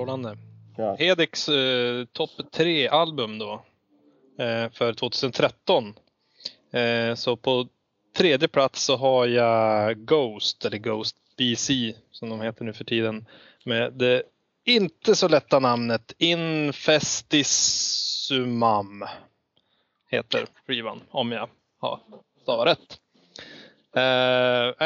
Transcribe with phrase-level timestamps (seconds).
[0.00, 0.36] Strålande.
[0.76, 0.96] Ja.
[0.98, 3.64] Hedix eh, topp 3-album då.
[4.38, 5.94] Eh, för 2013.
[6.72, 7.66] Eh, så på
[8.16, 13.26] tredje plats så har jag Ghost, eller Ghost BC som de heter nu för tiden.
[13.64, 14.22] Med det
[14.64, 19.04] inte så lätta namnet Infestisumam.
[20.10, 22.00] Heter skivan, om jag har
[22.42, 22.98] stavat rätt.
[23.96, 24.02] Eh,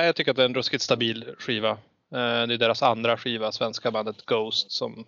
[0.05, 1.79] jag tycker att det är en ruskigt stabil skiva.
[2.15, 5.05] Eh, det är deras andra skiva, svenska bandet Ghost, som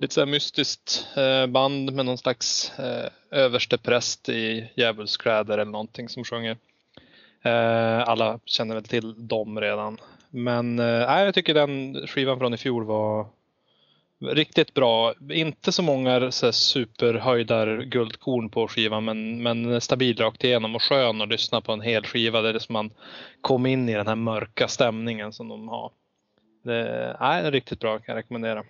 [0.00, 6.08] lite så här mystiskt eh, band med någon slags eh, överstepräst i djävulskläder eller någonting
[6.08, 6.56] som sjunger.
[8.06, 9.98] Alla känner väl till dem redan.
[10.30, 13.26] Men nej, jag tycker den skivan från i fjol var
[14.20, 15.14] riktigt bra.
[15.30, 20.82] Inte så många så här, superhöjdar guldkorn på skivan men, men stabil rakt igenom och
[20.82, 22.40] skön att lyssna på en hel skiva.
[22.40, 22.90] Det är som man
[23.40, 25.92] kom in i den här mörka stämningen som de har.
[26.66, 28.64] Det, är riktigt bra kan jag rekommendera.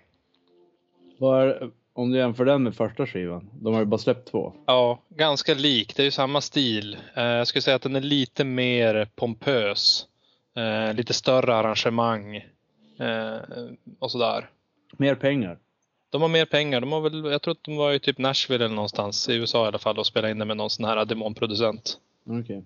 [1.19, 4.53] Var, om du jämför den med första skivan, de har ju bara släppt två.
[4.67, 5.97] Ja, ganska lik.
[5.97, 6.99] Det är ju samma stil.
[7.15, 10.07] Eh, jag skulle säga att den är lite mer pompös.
[10.57, 12.37] Eh, lite större arrangemang.
[12.99, 13.37] Eh,
[13.99, 14.51] och sådär.
[14.97, 15.59] Mer pengar.
[16.11, 16.81] De har mer pengar.
[16.81, 19.65] De har väl, jag tror att de var i typ Nashville eller någonstans i USA
[19.65, 21.99] i alla fall och spelade in det med någon sån här demonproducent.
[22.27, 22.65] Okej.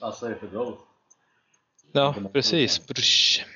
[0.00, 0.78] Alltså är det för Ghost?
[1.92, 2.86] Ja, precis.
[2.86, 3.46] Brusch.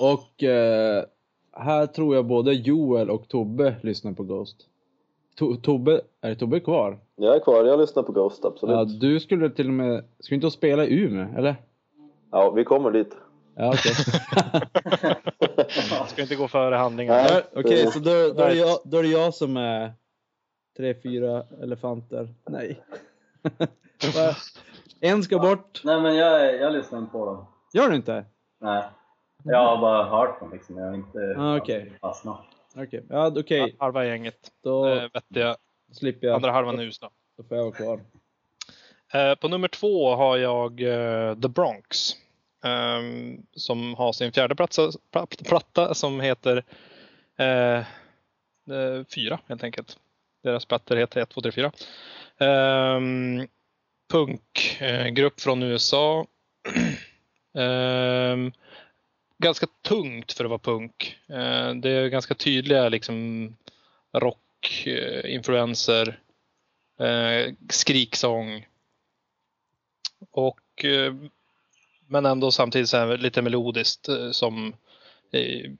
[0.00, 1.04] Och eh,
[1.52, 4.56] här tror jag både Joel och Tobbe lyssnar på Ghost.
[5.38, 6.98] To Tobbe, är Tobbe kvar?
[7.16, 8.72] Jag är kvar, jag lyssnar på Ghost, absolut.
[8.74, 11.56] Ja, Ja, du skulle till och med, du inte spela i Umeå, eller?
[12.54, 13.16] vi kommer dit.
[13.54, 13.92] Ja, okej.
[16.08, 17.18] Ska inte gå före handlingarna.
[17.28, 19.92] Ja, Okej, så då, då, är jag, då är det jag som är
[20.76, 22.34] tre, fyra elefanter.
[22.48, 22.80] Nej.
[25.00, 25.80] En ska bort.
[25.84, 27.44] Nej men jag, jag lyssnar inte på dem.
[27.72, 28.24] Gör du inte?
[28.60, 28.84] Nej.
[29.44, 30.78] Jag har bara hört dem liksom.
[30.78, 31.92] Jag har inte Ah, okej.
[32.00, 32.40] fastnat.
[32.76, 33.76] Okej, ja okej.
[33.78, 34.50] Halva gänget.
[34.64, 35.56] Då Eh, vettiga.
[35.92, 36.34] slipper jag.
[36.36, 37.10] Andra halvan är usla.
[37.36, 38.00] Då får jag vara kvar.
[39.14, 42.12] Eh, på nummer två har jag eh, The Bronx.
[42.64, 44.82] ehm, som har sin fjärde platsa,
[45.12, 46.64] pla- platta som heter
[47.36, 47.84] eh,
[49.14, 49.98] Fyra helt enkelt.
[50.42, 51.72] Deras plattor heter 1, 2, 3, 4.
[52.96, 53.46] Um,
[54.12, 56.26] Punkgrupp från USA.
[59.42, 61.18] Ganska tungt för att vara punk.
[61.28, 63.48] Eh, det är ganska tydliga liksom
[64.12, 66.20] rockinfluenser,
[67.00, 68.66] eh, eh, skriksång.
[70.30, 70.84] Och,
[72.06, 74.74] men ändå samtidigt så här lite melodiskt som
[75.32, 75.76] i,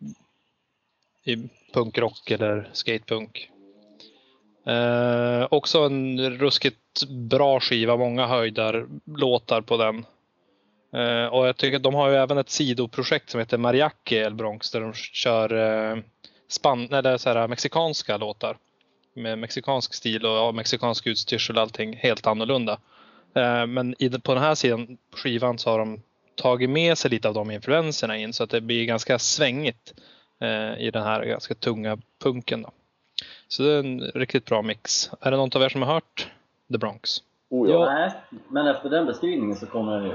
[1.24, 1.36] i
[1.72, 3.50] punkrock eller skatepunk.
[4.66, 10.06] Eh, också en ruskigt bra skiva, många höjdar låtar på den.
[10.92, 14.34] Eh, och jag tycker att de har ju även ett sidoprojekt som heter Mariachi El
[14.34, 16.02] Bronx där de kör eh,
[16.48, 18.58] span eller så här, mexikanska låtar.
[19.14, 22.78] Med mexikansk stil och ja, mexikansk utstyrsel och allting helt annorlunda.
[23.34, 26.02] Eh, Men i, på den här sidan på skivan så har de
[26.34, 29.94] tagit med sig lite av de influenserna in så att det blir ganska svängigt
[30.40, 32.62] eh, i den här ganska tunga punken.
[32.62, 32.70] Då.
[33.48, 35.10] Så det är en riktigt bra mix.
[35.20, 36.28] Är det någon av er som har hört
[36.72, 37.22] The Bronx?
[37.52, 37.84] Oh, ja.
[37.84, 38.12] Nej,
[38.48, 40.14] men efter den beskrivningen så kommer jag ju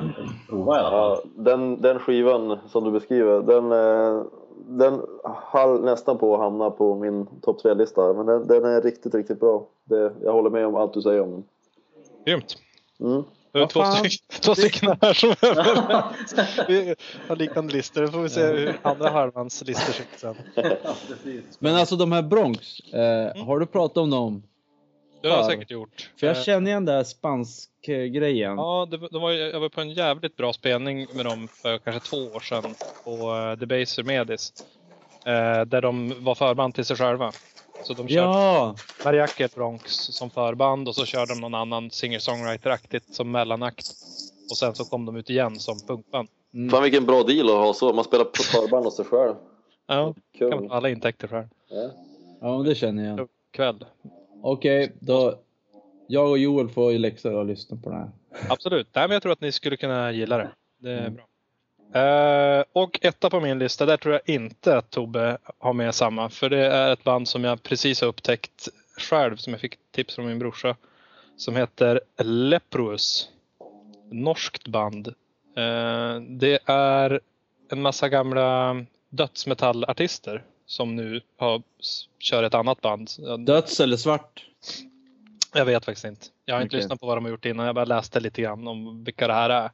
[0.49, 1.19] prova i alla fall.
[1.23, 4.25] Ja, den, den skivan som du beskriver, den, eh,
[4.67, 8.13] den höll nästan på att hamna på min topp 3-lista.
[8.13, 9.65] Men den, den är riktigt, riktigt bra.
[9.83, 11.43] Det, jag håller med om allt du säger om den.
[12.25, 12.57] Grymt!
[12.99, 13.23] Mm.
[13.51, 13.91] Det är två, fan?
[13.93, 15.29] stycken, två stycken här som
[16.67, 16.95] vi
[17.27, 18.01] har liknande listor.
[18.01, 20.35] Då får vi se hur andra halvans listor ser ut sen.
[21.59, 24.43] Men alltså de här Bronx, eh, har du pratat om dem?
[25.21, 25.49] Det har jag Ja.
[25.49, 26.11] säkert gjort.
[26.19, 28.57] För jag Eh, känner igen den där spansk-grejen.
[28.57, 32.09] Ja, det, de var, jag var på en jävligt bra spelning med dem för kanske
[32.09, 34.53] två år sedan på uh, Debaser Medis.
[35.25, 37.31] Eh, där de var förband till sig själva.
[37.83, 38.75] Så de körde Ja!
[39.05, 43.87] Mariachi Bronx som förband och så körde de någon annan singer-songwriter-aktigt som mellanakt.
[44.51, 46.29] Och sen så kom de ut igen som punkband.
[46.53, 46.69] Mm.
[46.69, 47.93] Fan vilken bra deal att ha så.
[47.93, 49.35] Man spelar på förband hos sig själv.
[49.87, 51.47] Ja, kan man ta alla intäkter själv.
[51.69, 51.89] Ja.
[52.41, 53.27] Ja, men det känner jag.
[53.51, 53.85] Kväll.
[54.41, 55.39] Okej, då...
[56.09, 58.09] Jag och Joel får ju läxor att lyssna på den här.
[58.49, 58.87] Absolut.
[58.93, 60.49] Nej, men jag tror att ni skulle kunna gilla det.
[60.77, 61.23] Det är bra.
[61.93, 66.29] Eh, och etta på min lista, där tror jag inte att Tobbe har med samma.
[66.29, 68.67] För det är ett band som jag precis har upptäckt
[68.97, 70.75] själv, som jag fick tips från min brorsa.
[71.37, 73.29] Som heter Leprous.
[74.11, 75.07] Norskt band.
[75.55, 77.19] Eh, det är
[77.71, 78.75] en massa gamla
[79.09, 81.61] dödsmetallartister som nu har,
[82.19, 83.09] kör ett annat band.
[83.45, 84.45] Döds eller svart?
[85.53, 86.25] Jag vet faktiskt inte.
[86.45, 86.79] Jag har inte Okej.
[86.79, 87.65] lyssnat på vad de har gjort innan.
[87.65, 89.71] Jag bara läste lite grann om vilka det här är.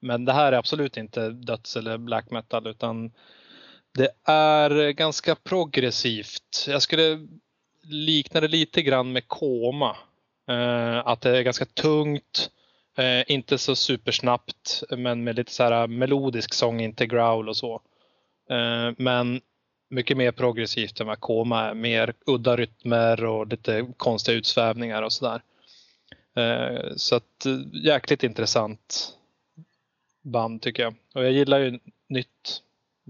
[0.00, 3.12] Men det här är absolut inte döds eller black metal utan
[3.94, 6.66] Det är ganska progressivt.
[6.68, 7.28] Jag skulle
[7.82, 9.96] likna det lite grann med Koma.
[10.48, 12.50] Eh, att det är ganska tungt,
[12.96, 17.74] eh, inte så supersnabbt, men med lite så här melodisk sång, inte growl och så.
[18.50, 19.40] Eh, men
[19.92, 21.74] mycket mer progressivt än vad Koma är.
[21.74, 25.42] Mer udda rytmer och lite konstiga utsvävningar och sådär.
[26.36, 29.18] Eh, så att eh, jäkligt intressant
[30.22, 30.94] band tycker jag.
[31.14, 31.78] Och jag gillar ju
[32.08, 32.62] nytt.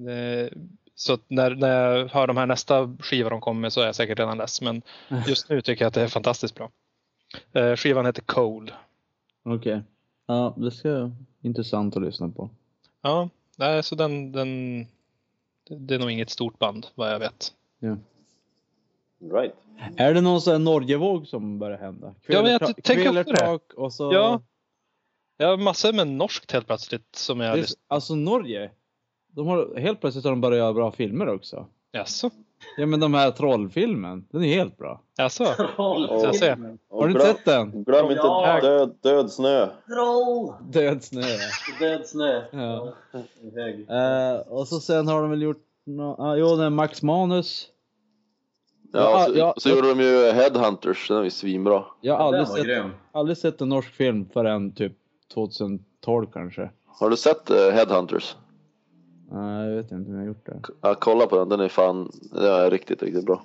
[0.08, 0.58] Eh,
[0.94, 3.94] Så när, när jag hör de här nästa skivor de kommer med så är jag
[3.94, 4.61] säkert redan less.
[4.61, 4.82] Men
[5.26, 6.70] just nu tycker jag att det är fantastiskt bra.
[7.76, 8.73] Skivan heter Cold.
[9.44, 9.82] Okej.
[10.26, 11.12] Ja, det ska vara
[11.43, 12.50] intressant att lyssna på.
[13.02, 13.29] Ja,
[13.82, 14.87] så den, den,
[15.69, 17.53] det- är nog inget stort band vad jag vet.
[17.79, 17.97] Ja.
[19.32, 19.55] Right.
[19.97, 22.14] Är det någon sån här Norgevåg som börjar hända?
[22.26, 23.03] Ja, jag tänker det.
[23.05, 24.12] Kvelertak och så...
[24.12, 24.43] Ja.
[25.37, 28.70] Jag har massor med norskt helt plötsligt som jag lyssnar Alltså Norge,
[29.26, 31.67] de har, helt plötsligt har de börjat göra bra filmer också.
[31.93, 32.31] Jaså?
[32.76, 35.00] Ja men de här trollfilmen, den är helt bra.
[35.19, 35.44] Jaså?
[35.76, 36.09] Troll!
[36.11, 36.56] jag se.
[36.88, 37.85] Och Har du inte sett den?
[37.85, 38.61] glöm inte Ja.
[38.62, 39.67] död, död snö.
[39.87, 40.53] Troll!
[40.73, 41.23] Död snö.
[41.81, 42.43] Död snö.
[42.53, 42.93] Ja.
[43.55, 43.87] Hög.
[43.91, 47.69] Eh, och så sen har de väl gjort no, ah, jo, den Max Manus.
[48.93, 49.55] Ja, Ja, så, ja.
[49.56, 51.85] så gjorde de ju Headhunters, den är ju svinbra.
[52.00, 52.91] Jag har Den aldrig var sett, grym.
[53.12, 54.93] aldrig sett en norsk film förrän typ
[55.35, 56.70] 2012 kanske.
[56.87, 58.37] Har du sett eh, Headhunters?
[59.32, 60.61] Nej, jag vet inte om jag har gjort det.
[60.81, 63.43] Ja, kolla på den, den är fan, den är riktigt, riktigt bra.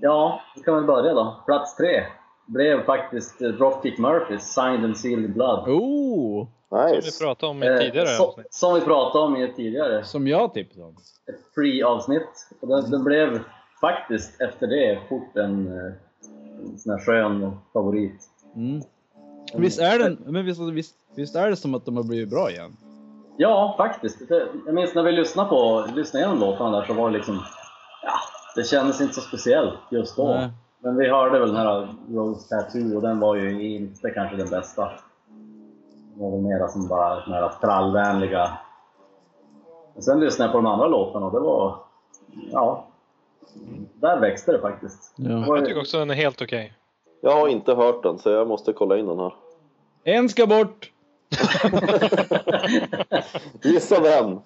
[0.00, 1.42] Ja, vi kan väl börja då.
[1.46, 2.02] Plats tre
[2.46, 5.68] blev faktiskt eh, Dropkick Murphys, Signed and Sealed Blood.
[5.68, 6.46] Oh!
[6.68, 7.24] Som vi Nice.
[7.24, 8.46] pratade om i Eh, tidigare så, avsnitt.
[8.50, 10.96] som vi pratade om i ett tidigare Som jag tipsade om.
[11.26, 12.48] ett free-avsnitt.
[12.60, 13.40] Och den, den blev
[13.80, 15.92] faktiskt efter det fort en, eh,
[16.72, 18.20] en sån här skön favorit.
[18.56, 18.80] Mm.
[19.54, 22.50] Visst är den, men visst, visst, visst är det som att de har blivit bra
[22.50, 22.76] igen?
[23.36, 24.20] Ja, faktiskt.
[24.66, 27.40] Jag minns när vi lyssnade på lyssnade igenom låtarna där så var det liksom...
[28.02, 28.12] Ja,
[28.56, 30.28] det kändes inte så speciellt just då.
[30.28, 30.50] Nej.
[30.78, 34.50] Men vi hörde väl den här Rose Tattoo och den var ju inte kanske den
[34.50, 34.92] bästa.
[36.14, 38.58] Det var väl mera som bara den här trallvänliga.
[39.94, 41.78] Men sen lyssnade jag på de andra låtarna och det var...
[42.52, 42.86] Ja.
[43.94, 45.14] Där växte det faktiskt.
[45.16, 45.28] Ja.
[45.28, 46.72] Det var Jag tycker också den är helt okej.
[47.20, 49.34] Jag har inte hört den, så jag måste kolla in den här.
[50.04, 50.91] En ska bort!
[53.62, 54.38] Gissa vem?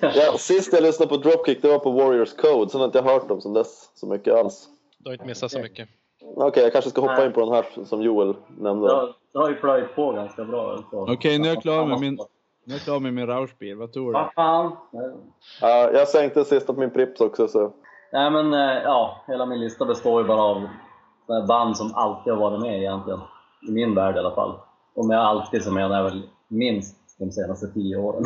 [0.00, 3.02] Ja, sist jag lyssnade på Dropkick, det var på Warriors Code, sen har jag inte
[3.12, 4.68] hört dem sen dess så mycket alls.
[4.98, 5.88] Du har inte missat så mycket.
[6.36, 7.26] Okej, jag kanske ska hoppa Nej.
[7.26, 8.88] in på den här som Joel nämnde.
[9.32, 10.78] Det har, ju plöjt på ganska bra.
[10.92, 12.14] Okej, nu är jag klar med min-
[12.64, 14.12] Nu är jag klar med min Rauschbil, vad tror du?
[14.12, 14.76] Vad fan?
[15.60, 17.72] Ja, jag sänkte sista på min Prips också, så
[18.12, 20.68] Nej men eh, ja, hela min lista består ju bara av
[21.48, 23.20] band som alltid har varit med egentligen.
[23.68, 24.54] I min värld i alla fall.
[24.98, 28.24] Och med alltid så menar jag väl minst de senaste tio åren.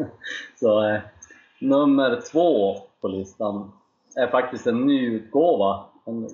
[0.60, 1.00] så eh,
[1.60, 3.72] nummer två på listan
[4.16, 5.84] är faktiskt en ny utgåva.
[6.04, 6.28] En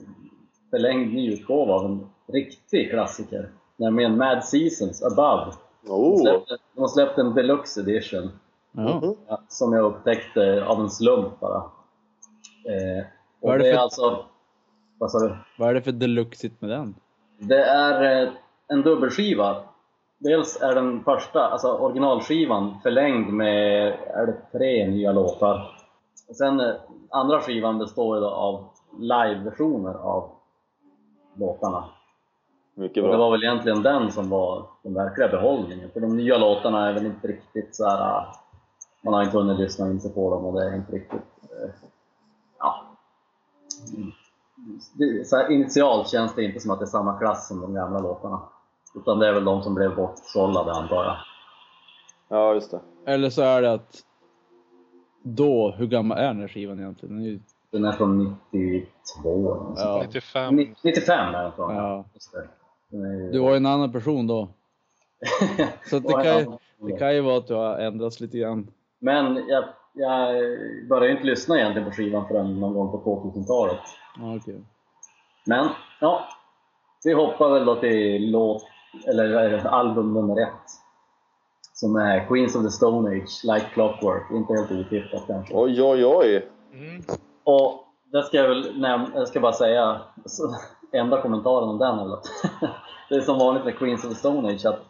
[0.71, 3.51] förlängd ny utgåva av en riktig klassiker.
[3.77, 5.53] Nämligen Mad Seasons Above.
[5.83, 8.31] De oh, släppte, de har släppt en deluxe edition.
[8.73, 9.17] Ja,
[9.49, 11.57] som jag upptäckte av en slump bara.
[11.57, 13.05] Eh,
[13.41, 14.25] och Vad är det det är för- alltså...
[14.99, 15.37] Vad sa du?
[15.59, 16.95] Vad är det för deluxigt med den?
[17.39, 18.33] Det är eh,
[18.69, 19.65] en dubbelskiva.
[20.25, 25.77] Dels är den första, alltså originalskivan, förlängd med är det tre nya låtar.
[26.39, 26.75] Sen eh,
[27.11, 28.65] andra skivan består då av
[28.99, 30.31] live-versioner av
[31.35, 31.85] låtarna.
[32.75, 33.25] mycket Och det bra.
[33.25, 35.91] var väl egentligen den som var den verkliga behållningen.
[35.91, 38.19] För de nya låtarna är väl inte riktigt så här.
[38.19, 38.25] äh,
[39.05, 41.21] Man har inte hunnit lyssna in sig på dem och det är inte riktigt...
[41.43, 41.71] eh,
[42.59, 42.85] Ja.
[44.95, 47.99] Det, så initialt känns det inte som att det är samma klass som de gamla
[47.99, 48.41] låtarna.
[48.95, 51.17] Utan det är väl de som blev bortsållade antar jag.
[52.29, 52.81] Ja, just det.
[53.07, 54.03] Eller så är det att
[55.23, 57.15] då, hur gammal är den här skivan egentligen?
[57.17, 58.87] Den är ju, Den är från 92
[59.25, 59.99] eller något sånt Ja.
[59.99, 60.07] där.
[60.07, 60.57] 95.
[60.57, 61.75] Ni- 95 är den från.
[61.77, 62.05] ja.
[62.91, 64.49] Ju- Du var ju en annan person då.
[65.91, 66.47] Så det, kan ju,
[66.79, 68.71] det kan ju vara att du har ändrats lite grann.
[68.99, 70.35] Men jag, jag
[70.89, 73.79] började inte lyssna egentligen på skivan förrän någon gång på 2000-talet.
[74.19, 74.61] Ja, okej.
[75.47, 75.69] Men,
[76.01, 76.25] ja.
[77.05, 78.63] Vi hoppar väl då till låt,
[79.07, 80.71] eller vad är det, album nummer ett.
[81.73, 84.31] Som är Queens of the Stone Age, Like Clockwork.
[84.31, 85.55] Inte helt otippat kanske.
[85.55, 86.49] Oj, oj, oj.
[86.73, 87.03] Mm.
[87.45, 90.57] Och det ska jag väl nämna, jag ska bara säga, så,
[90.93, 92.09] enda kommentaren om den är
[93.09, 94.81] det är som vanligt med Queens of the Stone Age att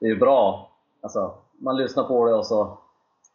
[0.00, 0.70] det är bra,
[1.02, 2.78] alltså man lyssnar på det och så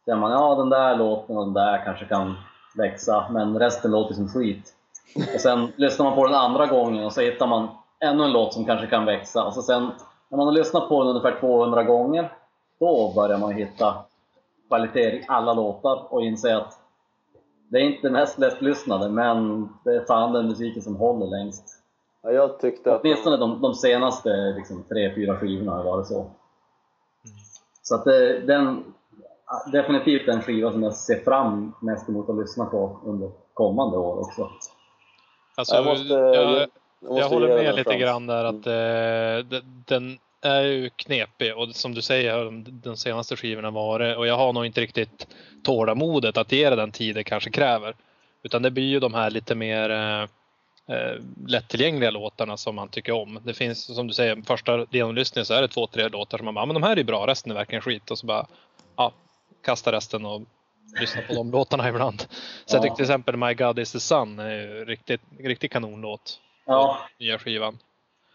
[0.04, 2.34] säger man ja den där låten och den där kanske kan
[2.76, 4.74] växa men resten låter som skit.
[5.34, 7.68] Och sen lyssnar man på den andra gången och så hittar man
[8.00, 9.90] ännu en låt som kanske kan växa och så sen
[10.28, 12.32] när man har lyssnat på den ungefär 200 gånger
[12.80, 13.94] då börjar man hitta
[14.68, 16.78] kvalitet i alla låtar och inse att
[17.68, 21.82] det är inte mest lättlyssnade, men det är fan den musiken som håller längst.
[22.22, 23.00] Ja, jag tyckte att...
[23.00, 26.30] Åtminstone de, de senaste liksom, tre, fyra skivorna har varit så.
[27.82, 28.94] Så att det, den,
[29.72, 34.18] definitivt en skiva som jag ser fram mest emot att lyssna på under kommande år
[34.20, 34.50] också.
[35.56, 36.68] Alltså, Jag måste- jag,
[37.08, 38.00] jag jag håller med lite chans.
[38.02, 42.44] grann där att eh, de- den är ju knepig och som du säger
[42.82, 45.26] de, senaste skivorna varit och jag har nog inte riktigt
[45.64, 47.94] tålamodet att ge det den tid det kanske kräver.
[48.42, 50.22] Utan det blir ju de här lite mer eh,
[50.96, 51.14] eh,
[51.46, 53.38] lättillgängliga låtarna som man tycker om.
[53.44, 56.54] Det finns som du säger, första genomlyssningen så är det två, tre låtar som man
[56.54, 58.46] bara, "Ja, men de här är bra, resten är verkligen skit och så bara,
[58.96, 59.12] ja,
[59.64, 60.42] kasta resten och
[61.00, 62.20] lyssna på de låtarna ibland.
[62.66, 62.82] Så jag Ja.
[62.82, 66.40] tycker till exempel My God Is The Sun är ju riktigt, riktigt kanonlåt.
[66.66, 67.78] Ja, Nya skivan.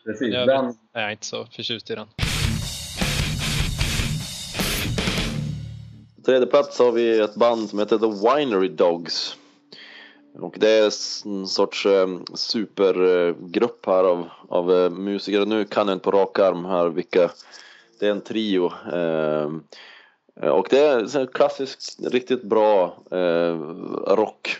[0.05, 0.33] precis.
[0.33, 2.07] Jag Den, är jag inte så förtjust i den.
[6.15, 9.37] På tredje plats har vi ett band som heter The Winery Dogs.
[10.39, 10.83] Och det är
[11.25, 15.45] en sorts eh, supergrupp här av, av eh, musiker.
[15.45, 17.31] Nu kan jag inte på rak arm här vilka.
[17.99, 18.71] Det är en trio.
[18.93, 19.49] Eh,
[20.49, 21.79] och det är här klassisk,
[22.11, 22.97] riktigt bra
[24.07, 24.59] rock.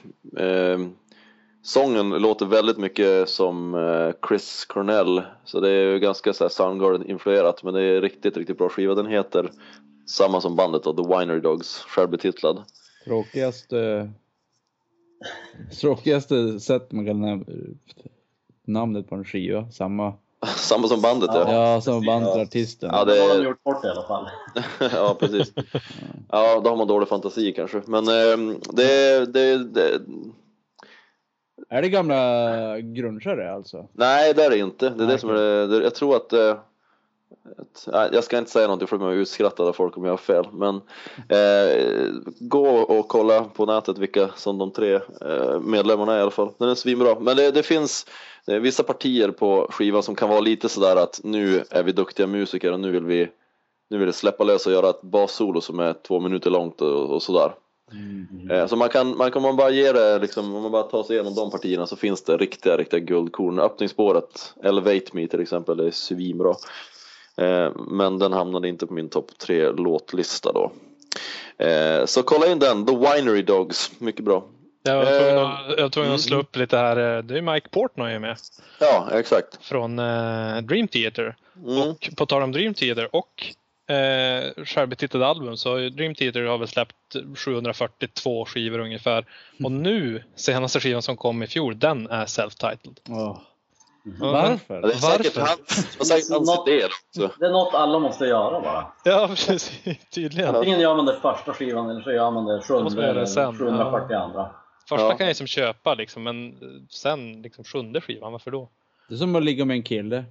[1.64, 5.22] Sången låter väldigt mycket som eh, Chris Cornell.
[5.46, 7.64] Så det är ju ganska så här Soundgarden-influerat.
[7.64, 8.96] Men det är riktigt, riktigt bra skiva.
[8.96, 9.52] Den heter
[10.06, 12.64] samma som bandet då, The Winery Dogs, självbetitlad.
[13.06, 14.10] Tråkigaste...
[15.82, 17.46] Tråkigaste sätt man kan nämna
[18.68, 19.72] namnet på en skiva.
[19.72, 20.14] Samma.
[20.56, 21.54] Samma som bandet ja.
[21.54, 22.90] Ja, som bandet och artisten.
[22.94, 24.30] Ja, det det- har de gjort bort i alla fall.
[24.94, 25.54] ja, precis.
[26.30, 27.82] Ja, då har man dålig fantasi kanske.
[27.86, 30.02] Men eh, det, det, det,
[31.74, 33.88] Är det gamla grungeare alltså?
[33.94, 34.90] nej det är det inte.
[34.90, 36.58] Det är det som är det, det, jag tror att, eh,
[38.12, 40.48] jag ska inte säga någonting för att är utskrattad av folk om jag har fel.
[40.52, 40.76] Men
[41.30, 42.10] eh,
[42.40, 46.52] gå och kolla på nätet vilka som de tre eh, medlemmarna är i alla fall.
[46.58, 47.20] Den är svinbra.
[47.20, 48.06] Men det, det finns
[48.48, 52.28] eh, vissa partier på skivan som kan vara lite sådär att nu är vi duktiga
[52.28, 53.30] musiker och nu vill vi
[53.90, 57.10] nu vill vi släppa lös och göra ett bassolo som är två minuter långt och,
[57.10, 57.52] och sådär.
[58.52, 60.84] Eh, Så man kan, man kan om man bara ger det, liksom, om man bara
[60.84, 63.60] tar sig igenom de partierna så finns det riktiga, riktiga guldkorn.
[63.60, 66.56] Öppningsspåret, Elevate Me till exempel, det är svinbra.
[67.38, 70.72] Eh, Men den hamnade inte på min topp tre låtlista då.
[71.66, 74.44] Eh, Så kolla in den, The Winery Dogs, mycket bra.
[74.84, 77.22] Jag var tvungen att, jag var tvungen att slå upp lite här.
[77.22, 78.38] Det är Mike Portnoy är med.
[78.80, 79.64] Ja, exakt.
[79.66, 79.96] Från
[80.64, 81.36] Dream Theater.
[81.68, 81.90] Mm.
[81.90, 83.46] Och på tal om Dream Theater och
[83.92, 86.96] eh, självbetitlade album så Dream Theater har väl släppt
[87.38, 89.26] 742 skivor ungefär.
[89.64, 92.98] Och nu, senaste skivan som kom i fjol, den är self-titled.
[93.08, 93.42] Ja,
[94.20, 94.76] Varför?
[94.76, 95.42] Ja, det är säkert Varför?
[95.52, 97.32] hans, det säkert hans idé också.
[97.40, 98.88] Det är något alla måste göra bara.
[99.04, 99.72] Ja, precis.
[100.14, 100.56] Tydligen.
[100.56, 103.14] Antingen gör man det första skivan eller så gör man det måste man sjunde göra
[103.14, 104.52] det eller sen, 740 andra.
[104.90, 105.10] Första Ja.
[105.18, 106.56] kan jag liksom köpa liksom, men
[106.90, 108.70] sen liksom sjunde skivan, varför då?
[109.10, 110.26] Det är som att ligga med en kille.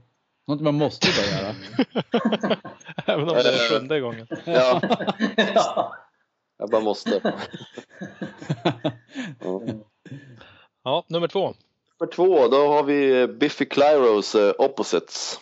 [0.47, 1.55] Något man måste bara göra.
[3.07, 3.79] Även om det är Eh.
[3.79, 4.27] sjunde gången.
[4.45, 4.81] Ja,
[5.55, 5.95] ja.
[6.59, 7.21] jag bara måste.
[9.41, 9.61] Ja.
[10.85, 11.41] Ja, nummer två.
[12.01, 15.41] Nummer två, då har vi Biffy Clyros eh, Opposites.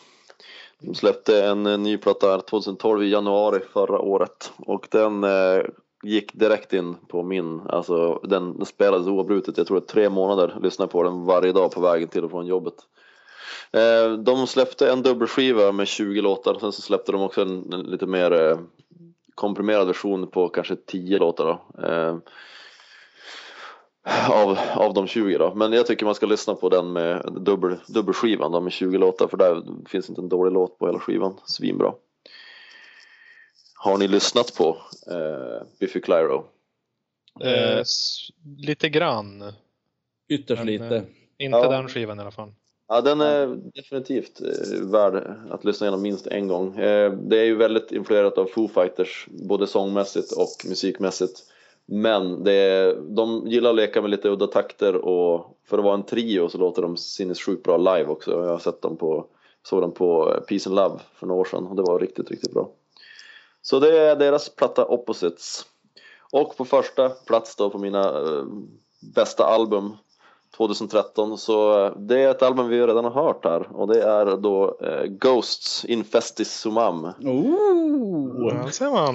[0.81, 5.63] De släppte en eh, ny platta här 2012 i januari förra året och den eh,
[6.03, 10.09] gick direkt in på min, alltså den, den spelades oavbrutet, jag tror det är tre
[10.09, 12.75] månader, lyssnade på den varje dag på vägen till och från jobbet.
[13.73, 17.81] Eh, de släppte en dubbelskiva med 20 låtar, sen så släppte de också en, en
[17.81, 18.59] lite mer eh,
[19.35, 21.83] komprimerad version på kanske 10 låtar då.
[21.89, 22.17] Eh,
[24.31, 25.55] av, av de 20 då.
[25.55, 29.29] Men jag tycker man ska lyssna på den med dubbel, dubbelskivan då med 20 låtar
[29.29, 31.41] för där finns inte en dålig låt på hela skivan.
[31.45, 31.93] Svinbra.
[33.75, 34.79] Har ni lyssnat på
[35.11, 36.45] eh, Biffy Clyro?
[37.41, 37.83] Eh,
[38.59, 39.53] lite grann.
[40.29, 40.97] Ytterst Men, lite.
[40.97, 41.03] eh,
[41.39, 41.69] Inte Ja.
[41.71, 42.53] den skivan i alla fall.
[42.89, 46.79] Ja, den är definitivt eh, värd att lyssna igenom minst en gång.
[46.79, 51.43] Eh, det är ju väldigt influerat av Foo Fighters, både sångmässigt och musikmässigt.
[51.87, 55.95] Men det är, de gillar att leka med lite udda takter och för att vara
[55.95, 58.31] en trio så låter de sinnessjukt bra live också.
[58.31, 59.27] Jag har sett dem på,
[59.63, 62.53] såg dem på Peace and Love för några år sedan och det var riktigt, riktigt
[62.53, 62.71] bra.
[63.63, 65.67] Så det är deras platta Opposites.
[66.33, 68.45] Och på första plats då på mina eh,
[69.15, 69.97] bästa album
[70.57, 74.37] 2013 så eh, det är ett album vi redan har hört här och det är
[74.37, 77.05] då eh, Ghosts Infestis Sumam.
[77.05, 78.55] Oh!
[78.55, 79.15] Ja, ser man.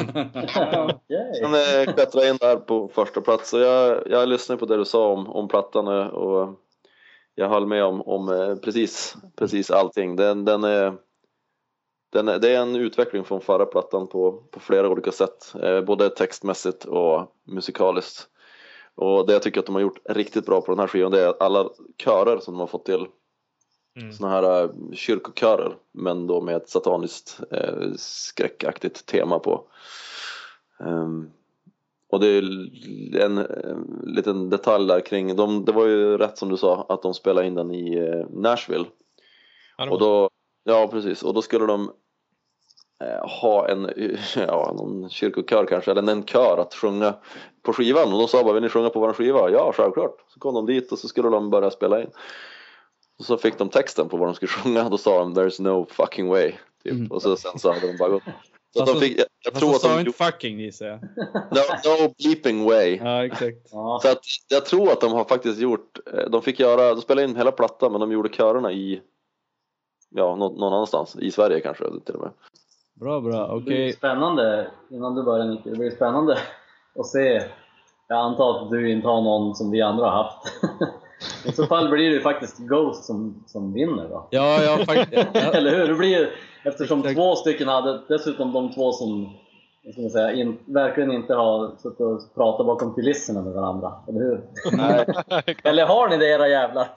[1.42, 4.86] Den eh, klättrar in där på första plats så jag, jag lyssnade på det du
[4.86, 6.60] sa om, om plattan eh, och
[7.36, 10.16] jag höll med om, om precis, precis allting.
[10.16, 10.94] Den, den är
[12.13, 15.82] den är, det är en utveckling från förra plattan på, på flera olika sätt, eh,
[15.82, 18.28] både textmässigt och musikaliskt.
[18.96, 21.22] Och det jag tycker att de har gjort riktigt bra på den här skivan det
[21.22, 23.06] är alla körer som de har fått till.
[23.96, 24.14] Mm.
[24.14, 29.68] Såna här uh, kyrkokörer men då med ett sataniskt eh, skräckaktigt tema på.
[30.80, 31.32] Ehm,
[32.10, 32.42] och det är
[33.20, 37.02] en, en liten detalj där kring, de, det var ju rätt som du sa att
[37.02, 38.86] de spelade in den i eh, Nashville.
[39.78, 40.30] Ja, Och då,
[40.64, 41.94] ja precis, och då skulle de eh,
[43.42, 43.90] ha en,
[44.36, 47.14] ja, någon kyrkokör kanske, eller en kör att sjunga
[47.62, 49.50] på skivan och de sa bara vill ni sjunga på vår skiva?
[49.50, 50.16] Ja självklart!
[50.34, 52.10] Så kom de dit och så skulle de börja spela in.
[53.20, 55.86] Och så fick de texten på vad de skulle sjunga, då sa de there's no
[55.90, 56.54] fucking way.
[56.84, 56.94] Typ.
[56.94, 57.12] Mm.
[57.12, 58.24] Och så, sen så hade de bara gått.
[58.74, 60.86] Så Fast de fick, jag, jag Fast tror att sa de inte gjorde, fucking gissar
[60.86, 61.00] jag.
[61.52, 62.96] no, no bleeping way.
[62.98, 63.70] Ja, exakt.
[63.70, 67.28] Så att jag tror att de har faktiskt gjort, eh, de fick göra, de spelade
[67.28, 69.02] in hela plattan men de gjorde körerna i,
[70.10, 72.32] ja nå- någon annanstans, i Sverige kanske till och med.
[72.94, 73.48] Bra, bra.
[73.48, 73.64] Det Okej.
[73.64, 76.38] blir spännande, innan du börjar Nicke, det blir spännande
[77.00, 77.44] att se.
[78.08, 80.64] Jag antar att du inte har någon som vi andra har haft.
[81.46, 84.28] I så fall blir det ju faktiskt Ghost som, som vinner då.
[84.30, 85.36] Ja, jag faktiskt...
[85.36, 85.88] Eller hur?
[85.88, 86.30] Det blir
[86.64, 87.16] eftersom Exakt.
[87.16, 89.30] två stycken hade, dessutom de två som
[89.94, 93.92] ska säga, in, verkligen inte har suttit och pratat bakom kulisserna med varandra.
[94.08, 94.42] Eller hur?
[94.72, 95.06] Nej,
[95.64, 96.88] Eller har ni det era jävlar?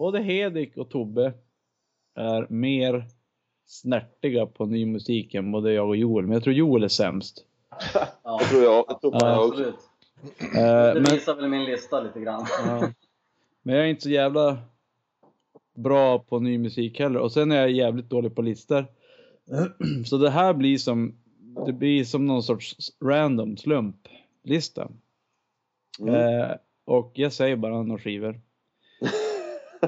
[0.00, 1.32] Både Hedik och Tobbe
[2.14, 3.04] är mer
[3.66, 6.24] snärtiga på ny musik än både jag och Joel.
[6.24, 7.44] Men jag tror Joel är sämst.
[8.24, 9.52] Ja, det tror jag, det tror Ja, jag också.
[9.52, 9.74] absolut.
[10.56, 12.46] Eh, Det men, visar väl min lista lite grann.
[12.66, 12.88] ja.
[13.62, 14.58] men jag är inte så jävla
[15.76, 17.20] bra på ny musik heller.
[17.20, 18.86] Och sen är jag jävligt dålig på listor.
[20.06, 21.14] Så det här blir som,
[21.66, 24.90] det blir som någon sorts random slumplista.
[26.00, 26.14] Mm.
[26.14, 26.50] Eh,
[26.84, 28.40] och jag säger bara några skivor.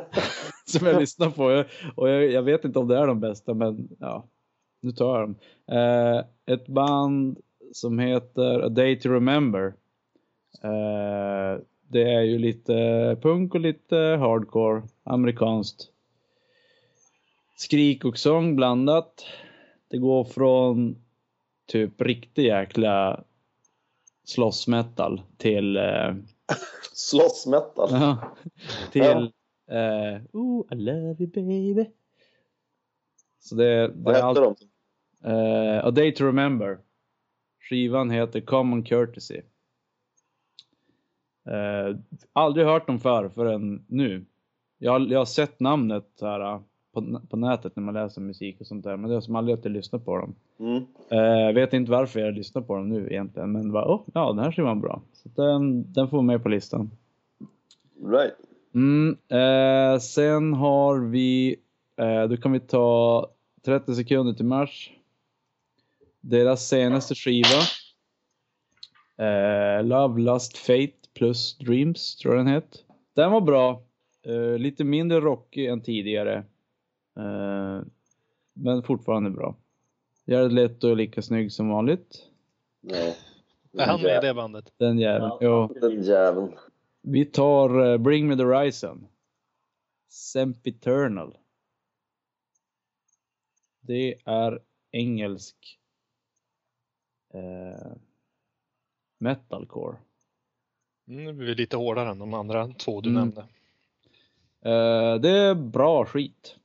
[0.65, 1.65] som jag lyssnar på.
[1.95, 4.27] Och jag, jag vet inte om det är de bästa, men ja,
[4.81, 5.37] nu tar jag dem.
[5.79, 6.25] Eh,
[6.55, 7.39] ett band
[7.73, 9.75] som heter A Day to Remember.
[10.63, 12.73] Eh, det är ju lite
[13.23, 15.89] punk och lite hardcore, amerikanskt.
[17.57, 19.27] Skrik och sång blandat.
[19.89, 20.97] Det går från
[21.67, 23.25] typ riktig jäkla
[24.25, 26.15] slåssmetal till eh,
[26.93, 27.89] Slottsmetal.
[27.91, 28.19] Ja.
[28.93, 29.33] Till
[29.71, 31.91] eh, Oh, I love you baby.
[33.39, 34.61] Så det, det Vad hette allt.
[35.21, 35.29] de?
[35.31, 36.79] Eh, A Day to Remember.
[37.61, 39.41] Skivan heter Common Courtesy.
[41.47, 41.97] Eh,
[42.33, 44.25] aldrig hört dem förr förrän nu.
[44.79, 46.61] Jag, jag har sett namnet här,
[46.93, 48.97] på, på nätet när man läser musik och sånt där.
[48.97, 50.35] Men det är som aldrig att jag lyssnar på dem.
[50.59, 50.85] Mm.
[51.09, 53.53] Eh, vet inte varför jag lyssnar på dem nu egentligen.
[53.53, 55.03] Men bara, oh, ja den här skivan bra.
[55.13, 56.91] Så den, den får med på listan.
[58.07, 58.35] Right.
[58.75, 61.57] Mm, eh, sen har vi,
[61.97, 63.29] eh, då kan vi ta
[63.65, 64.93] 30 sekunder till mars.
[66.21, 67.61] Deras senaste skiva.
[69.17, 72.81] Eh, Love, Lust, Fate plus Dreams tror jag den heter.
[73.15, 73.83] Den var bra.
[74.23, 76.35] Eh, lite mindre rockig än tidigare.
[77.17, 77.81] Eh,
[78.53, 79.57] men fortfarande bra.
[80.25, 82.19] Jared Leto är lika snygg som vanligt.
[82.81, 83.15] Ja.
[83.83, 84.73] Är han med i det bandet?
[84.77, 85.31] Den jäveln.
[85.41, 85.81] Ja, Jo.
[85.81, 86.53] Den jäveln.
[87.03, 89.07] Vi tar eh, Bring Me The Horizon.
[90.09, 91.37] Sempiternal.
[93.81, 94.61] Det är
[94.91, 95.79] engelsk
[97.35, 97.93] eh,
[99.19, 99.97] metalcore.
[101.09, 103.21] Mm, det blir lite hårdare än de andra två du Mm.
[103.21, 103.41] nämnde.
[104.61, 106.57] Eh, det är bra skit.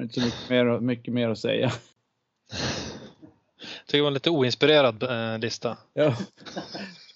[0.00, 1.70] Inte så mycket mer, mycket mer att säga.
[3.86, 5.78] Tycker det var en lite oinspirerad eh, lista.
[5.92, 6.16] Ja.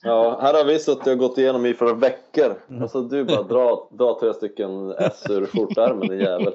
[0.03, 2.55] Ja, här har vi suttit och gått igenom i för veckor.
[2.81, 6.55] Alltså du bara dra, dra tre stycken S ur skjortärmen din jävel.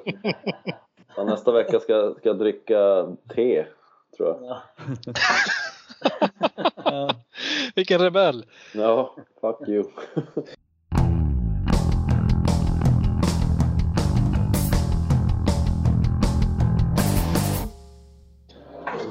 [1.16, 3.66] Ja, nästa vecka ska, ska jag dricka te,
[4.18, 4.38] tror jag.
[4.44, 4.62] Ja.
[6.86, 7.10] Ja.
[7.76, 8.46] Vilken rebell!
[8.74, 9.84] Ja, fuck you.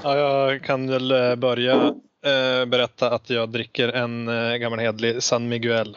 [0.02, 5.22] Ja, jag kan väl eh, börja eh, berätta att jag dricker en eh, gammal hedlig
[5.22, 5.96] San Miguel.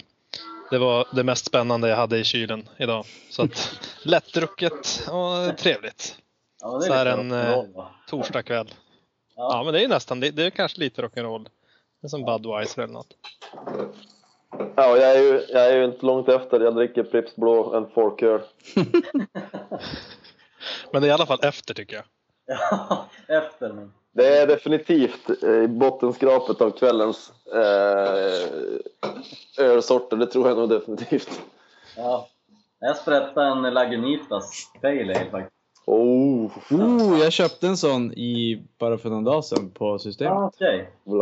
[0.71, 3.05] Det var det mest spännande jag hade i kylen idag.
[3.29, 6.17] Så att lättdrucket och trevligt.
[6.61, 7.89] Ja, Så här en, rock'n'roll, va?
[8.09, 8.67] Torsdag kväll.
[9.35, 9.49] Ja.
[9.51, 11.43] Ja, men det är nästan, det, det är kanske lite rock'n'roll.
[12.01, 13.13] Det är som Budweiser eller något.
[14.75, 16.59] Ja, jag är ju, jag är ju inte långt efter.
[16.59, 18.41] Jag dricker Pripps Blå, en folköl.
[20.91, 22.05] Men det är i alla fall efter tycker jag.
[22.45, 23.93] Ja, efter men.
[24.17, 28.49] Det är definitivt eh, i bottenskrapet av kvällens eh,
[29.65, 30.17] ölsorter.
[30.17, 31.41] Det tror jag nog definitivt.
[31.97, 32.27] Ja,
[32.79, 35.53] Jag sprättade en Lagunitas Pale Ale faktiskt.
[35.85, 40.33] Oh, Oh, jag köpte en sån i bara för någon dag sedan på systemet.
[40.33, 40.51] Ah,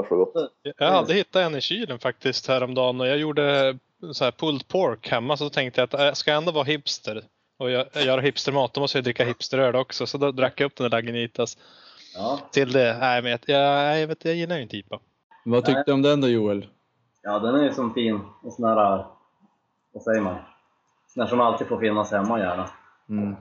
[0.10, 0.34] gott.
[0.78, 3.78] Jag hade hittat en i kylen faktiskt häromdagen och jag gjorde
[4.14, 7.24] så här pulled pork hemma så tänkte jag att jag ska ändå vara hipster
[7.60, 10.08] och jag, jag gör hipstermat, då måste jag dricka hipsteröl också.
[10.08, 11.58] Så då drack jag upp den där Lagunitas
[12.16, 12.40] Ja.
[12.52, 12.98] till det.
[13.00, 15.00] Nej, men jag, jag, jag, vet, jag gillar ju inte IPA.
[15.46, 16.68] Vad tyckte du om den då Joel?
[17.26, 18.20] ja, den är ju som fin.
[18.44, 19.06] En sån här,
[19.92, 20.36] vad säger man?
[21.08, 22.70] Sån här som alltid får finnas hemma gärna.
[23.10, 23.36] Mm.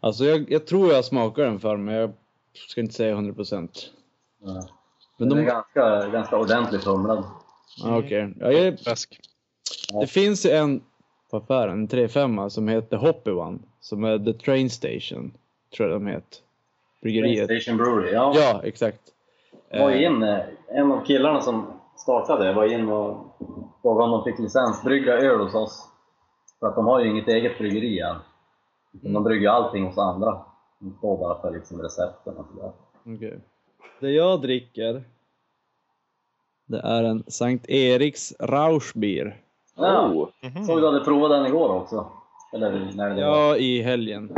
[0.00, 2.12] Alltså jag, jag tror jag smakar den för men jag
[2.68, 3.68] ska inte säga 100%.
[4.38, 4.68] Ja.
[5.16, 7.24] Men Den är de, ganska, ganska ordentligt humlad.
[7.84, 8.34] ah, okej.
[8.40, 8.76] Ja, jag,
[10.00, 10.82] det finns ju en
[11.30, 13.58] på affären, en 35 som heter Hoppy One.
[13.80, 15.32] Som är The Train Station,
[15.76, 16.38] tror jag de heter.
[17.02, 17.44] Bryggeriet.
[17.44, 18.32] Station Brewery, ja.
[18.34, 19.00] Ja, exakt.
[19.70, 23.36] Var Eh, in, eh, en av killarna som startade var in och
[23.82, 25.84] frågade om de fick licens brygga öl hos oss.
[26.60, 28.16] För att de har ju inget eget bryggeri än.
[28.94, 30.40] Utan De brygger allting hos andra.
[30.78, 32.72] De står bara för liksom recepten och sådär.
[33.16, 33.38] Okej.
[34.00, 35.04] Det jag dricker,
[36.66, 39.36] det är en Sankt Eriks Rauschbier.
[39.76, 40.64] Ja, Oh, Mhm.
[40.64, 42.06] såg du hade provat den igår också?
[42.52, 44.32] Eller när det var Ja, i helgen.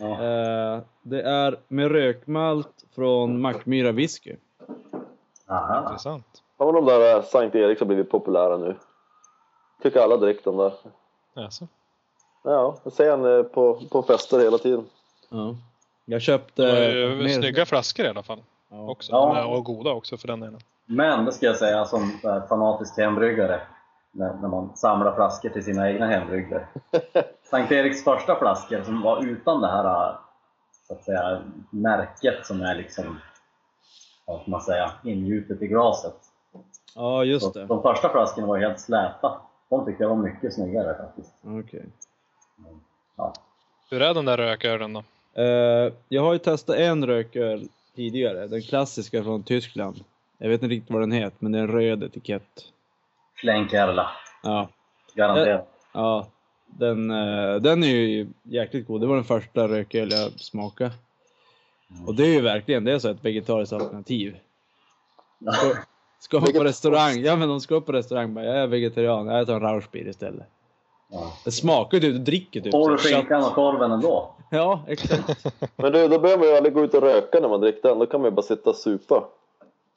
[0.00, 0.12] Ja.
[0.22, 4.36] Eh, det är med rökmalt från Mackmyra whisky.
[5.48, 5.82] Aha.
[5.82, 6.42] Intressant.
[6.58, 8.76] ja, men de där eh, Sankt Eriks har blivit populära nu.
[9.82, 10.72] Tycker alla dricker dem där.
[11.44, 11.68] Alltså.
[12.44, 14.84] Ja, jag ser en eh, på, på fester hela tiden.
[15.28, 15.54] Ja.
[16.04, 16.62] Jag köpte...
[16.62, 18.42] Det mer- snygga flaskor i alla fall.
[18.70, 18.90] Ja.
[18.90, 19.12] Också.
[19.12, 19.46] Ja.
[19.46, 20.60] Och goda också för den delen.
[20.86, 23.60] Men det ska jag säga som fanatisk hembryggare,
[24.12, 26.66] när, när man samlar flaskor till sina egna hembryggor.
[27.50, 30.16] Sankt Eriks första flaskor som var utan det här
[30.86, 33.18] så att säga, märket som är liksom,
[34.26, 36.14] vad ska man säga, ingjutet i glaset.
[36.94, 37.66] Ja, just Så det.
[37.66, 39.40] de första flaskorna var helt släta.
[39.68, 41.34] De tyckte jag var mycket snyggare faktiskt.
[41.44, 41.84] Okej.
[43.16, 43.32] Ja.
[43.90, 45.02] Hur är den där rökölen då?
[45.42, 50.04] Eh, jag har ju testat en rököl tidigare, den klassiska från Tyskland.
[50.38, 52.60] Jag vet inte riktigt vad den heter, men det är en röd etikett.
[53.34, 54.10] Schlenkerla,
[54.42, 54.68] Ja,
[55.14, 55.68] garanterat.
[55.92, 56.26] ja.
[56.68, 59.00] Den, eh, den är ju jäkligt god.
[59.00, 60.90] Det var den första rököl jag smakade.
[62.06, 64.36] Och det är ju verkligen, det är så ett vegetariskt alternativ.
[65.52, 65.74] Ska,
[66.18, 69.46] ska man på restaurang, ja men de ska på restaurang bara, jag är vegetarian, jag
[69.46, 70.46] tar en Rauschbier istället.
[71.10, 71.32] Ja.
[71.44, 74.34] Det smakar typ, du dricker typ Får du skinkan och korven ändå?
[74.50, 75.46] Ja, exakt.
[75.76, 77.98] Men du, då behöver man ju aldrig gå ut och röka när man dricker den.
[77.98, 79.24] Då kan man ju bara sitta och supa.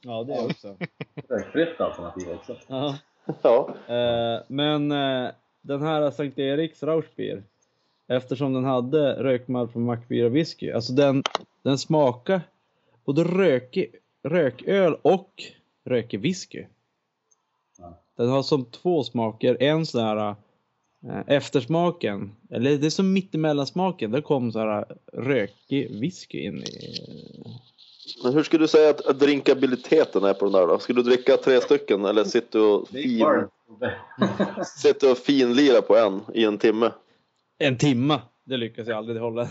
[0.02, 0.76] Ja, det också.
[1.30, 2.56] Rökfritt alternativ också.
[2.68, 2.96] Ja.
[3.42, 5.30] Ja, Eh, men eh,
[5.62, 7.44] den här Sankt Eriks Rauschbier,
[8.08, 11.24] eftersom den hade rökmalt från Mackbier och whisky, alltså den,
[11.64, 12.42] den smakar
[13.06, 15.44] både rökig, rököl och
[15.86, 16.66] rökig whisky.
[18.18, 20.36] Den har som två smaker, en sån här
[21.06, 26.96] eh, eftersmaken, eller det är som mittemellansmaken, där kom så här rökig whisky in i.
[28.24, 30.80] men hur skulle du säga att, att drinkabiliteten är på den där då?
[30.80, 33.26] Skulle du dricka tre stycken eller sitter du och, fin,
[34.66, 36.92] sitter du och finlirar på en i en timme?
[37.58, 38.22] En timma!
[38.46, 39.48] Det lyckas jag aldrig hålla.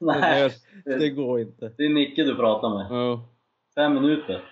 [0.00, 0.50] Nej,
[0.84, 1.72] Det, det går inte.
[1.76, 2.86] det är Nicke du pratar med.
[2.98, 3.28] Ja.
[3.74, 4.44] Fem minuter.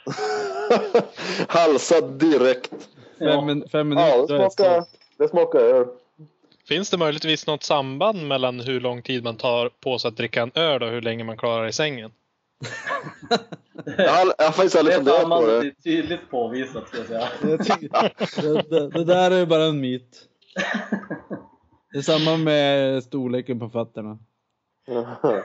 [1.49, 2.71] Halsa direkt.
[3.19, 3.41] Fem, Ja.
[3.45, 4.85] min, fem Ja, minuter det är jag smakar,
[5.19, 5.87] det smakar öl.
[6.69, 10.43] Finns det möjligtvis något samband mellan hur lång tid man tar på sig att dricka
[10.43, 12.11] en öl och hur länge man klarar i sängen?
[13.85, 15.67] Jag har, jag har faktiskt aldrig Det funderat på sambandet det.
[15.69, 17.29] är tydligt påvisat ska jag säga.
[17.43, 20.29] Det, det, det där är bara en myt.
[21.93, 24.19] Det är samma med storleken på fötterna.
[24.87, 25.43] Det.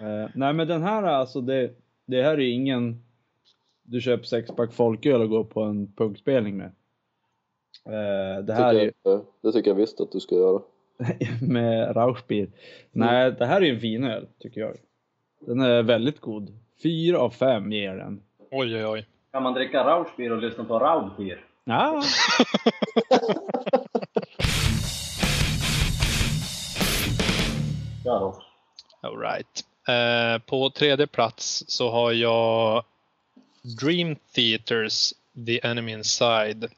[0.00, 1.70] Eh, nej men den här alltså, det,
[2.06, 3.04] det här är ingen
[3.82, 6.66] du köper sexpack folköl och går på en punkspelning med.
[7.86, 10.60] Eh, det här är Tycker jag, det tycker jag visst att du ska göra.
[11.40, 12.48] med Rauschbier.
[12.92, 14.76] Nej, det här är ju en fin öl tycker jag.
[15.40, 16.58] Den är väldigt god.
[16.82, 18.22] Fyra av fem ger den.
[18.50, 19.06] Oj, oj, oj.
[19.32, 21.44] Kan man dricka Rauschbier och lyssna på Raubbier?
[21.64, 22.02] Ja.
[28.04, 28.42] Ja då.
[29.08, 29.64] All right.
[29.88, 32.84] Eh, på tredje plats så har jag
[33.80, 35.12] Dream Theaters
[35.46, 36.70] The Enemy Inside.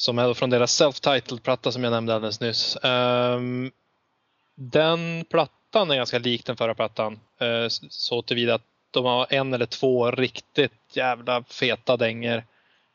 [0.00, 2.76] Som är från deras self-titled platta som jag nämnde alldeles nyss.
[2.82, 3.70] Ehm,
[4.54, 7.20] den plattan är ganska lik den förra plattan.
[7.38, 12.44] Eh, så tillvida att de har en eller två riktigt jävla feta dänger.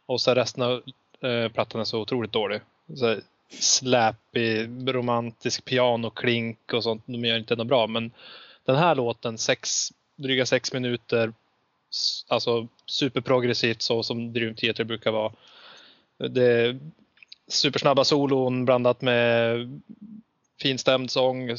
[0.06, 0.82] Och så resten av
[1.22, 2.62] eh, plattan är så otroligt dålig.
[2.98, 3.18] Så
[3.60, 7.04] släpig, romantisk pianoklink och sånt.
[7.06, 8.12] De gör inte något bra men
[8.66, 11.34] den här låten, sex, dryga sex minuter,
[12.28, 15.32] alltså superprogressivt så som Dream Theater brukar vara.
[16.18, 16.80] Det,
[17.48, 19.82] supersnabba solon blandat med
[20.62, 21.50] finstämd sång,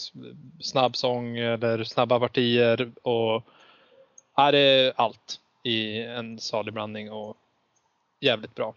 [0.61, 3.43] snabb sång eller snabba partier och
[4.37, 7.37] det är allt i en salig blandning och
[8.21, 8.75] jävligt bra.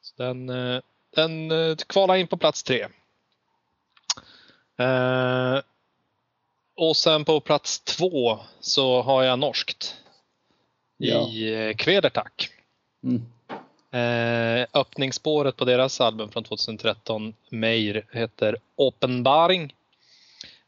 [0.00, 0.46] Så den,
[1.14, 2.86] den eh, kvalar in på plats tre.
[4.76, 5.60] Eh,
[6.74, 9.96] och sen på plats två så har jag norskt.
[10.96, 11.28] Ja.
[11.28, 12.50] I eh, Kvedertak.
[13.02, 13.22] Mm.
[13.90, 19.74] Eh, öppningsspåret på deras album från 2013, Meir, heter Openbaring.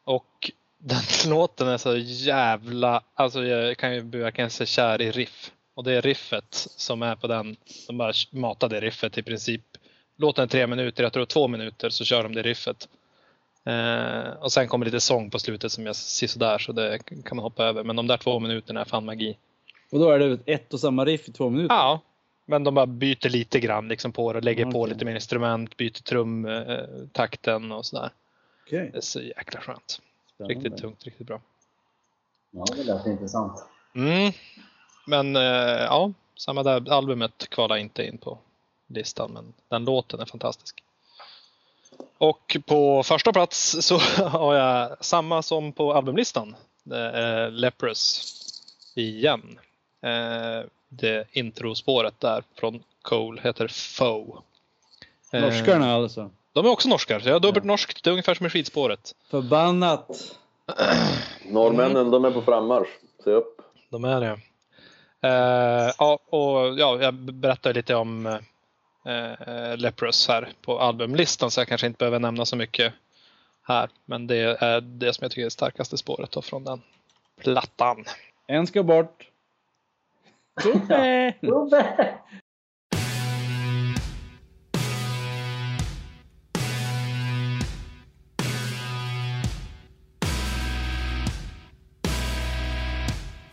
[0.05, 5.53] Och den låten är så jävla, alltså jag kan ju verkligen se kär i riff.
[5.75, 7.57] Och det är riffet som är på den,
[7.87, 9.63] de bara matade riffet i princip.
[10.17, 12.89] Låten är tre minuter, jag tror två minuter så kör de det riffet.
[13.65, 17.37] Eh, och sen kommer lite sång på slutet som jag ser sådär så det kan
[17.37, 17.85] man hoppa över.
[17.85, 19.37] Men de där två minuterna är fan magi.
[19.91, 21.75] Och då är det ett och samma riff i två minuter?
[21.75, 22.01] Ja,
[22.53, 24.93] men de bara byter lite grann liksom på det och lägger på Okej.
[24.93, 28.11] lite mer instrument, byter trumtakten och sådär.
[28.67, 28.91] Okej.
[28.93, 30.01] Det är så jäkla skönt.
[30.35, 30.55] Spännande.
[30.55, 31.41] Riktigt tungt, riktigt bra.
[32.51, 33.65] Ja, det lät intressant.
[33.95, 34.33] Mm.
[35.07, 35.43] Men eh,
[35.83, 36.93] ja, samma där.
[36.93, 38.39] Albumet kvalar inte in på
[38.87, 40.83] listan, men den låten är fantastisk.
[42.19, 46.57] Och på första plats så har jag samma som på albumlistan.
[47.51, 48.25] Leprous
[48.95, 49.59] igen.
[50.93, 54.43] Eh, det introspåret där från Cole heter Foe.
[55.33, 56.31] Eh, Norskarna alltså?
[56.53, 58.05] De är också norskar, så jag har dubbelt norskt.
[58.05, 59.15] Det är ungefär som i skidspåret.
[59.31, 60.39] Förbannat!
[61.49, 62.89] Norrmännen, de är på frammarsch.
[63.25, 63.61] Se upp.
[63.91, 64.39] De är det.
[65.29, 71.69] Eh, ja, och ja, jag berättade lite om eh, Leprous här på albumlistan så jag
[71.69, 72.93] kanske inte behöver nämna så mycket
[73.63, 73.91] här.
[74.05, 76.83] Men det är det som jag tycker är det starkaste spåret då från den
[77.41, 78.05] plattan.
[78.47, 79.32] En ska bort.
[80.61, 81.35] Tobbe!
[81.43, 82.19] Gubbe!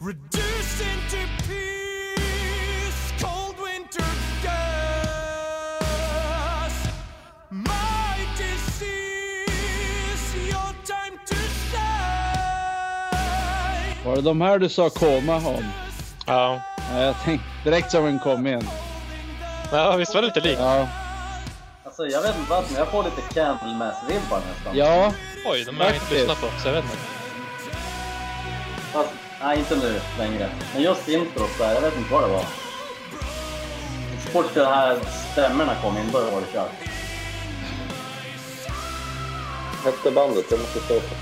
[0.02, 4.56] Reduced into peace, cold winter gas.
[7.52, 9.46] My disease,
[10.48, 11.36] your time to
[11.70, 13.10] shine.
[14.06, 15.64] Var det de här du sa koma om?
[16.26, 18.70] Ja, Ja, jag tänkte direkt som en kom igen.
[19.72, 20.60] ja visst var det lite likt?
[20.60, 20.88] Ja.
[21.86, 24.78] Alltså jag vet inte varför men jag får lite Candlemass-vibbar nästan.
[24.78, 25.14] Ja.
[25.46, 26.98] Oj, de har jag inte lyssnat på så jag vet inte.
[28.94, 29.10] Fast,
[29.42, 30.50] nej inte nu längre.
[30.74, 32.46] Men just introt där, jag vet inte vad det var.
[34.26, 34.98] Så fort de här
[35.32, 36.72] stämmorna kom in, då var det kört.
[39.86, 41.18] Hette bandet, jag måste stå för.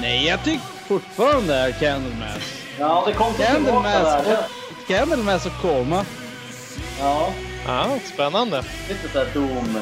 [0.00, 2.63] Nej, jag tycker fortfarande det är Candlemass.
[2.78, 4.38] Ja, det kom tillbaka där.
[4.88, 6.04] Candlemass och koma.
[7.00, 7.28] Ja,
[7.66, 8.62] Ja, spännande.
[8.88, 9.78] lite såhär Doom.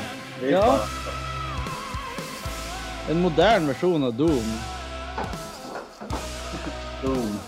[0.50, 0.78] Ja.
[3.11, 4.59] En modern version av Doom.
[7.02, 7.38] Doom.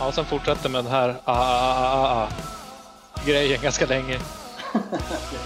[0.00, 2.28] Ja, och sen fortsätter med den här ah, ah, ah, ah, ah,
[3.26, 4.18] grejen ganska länge.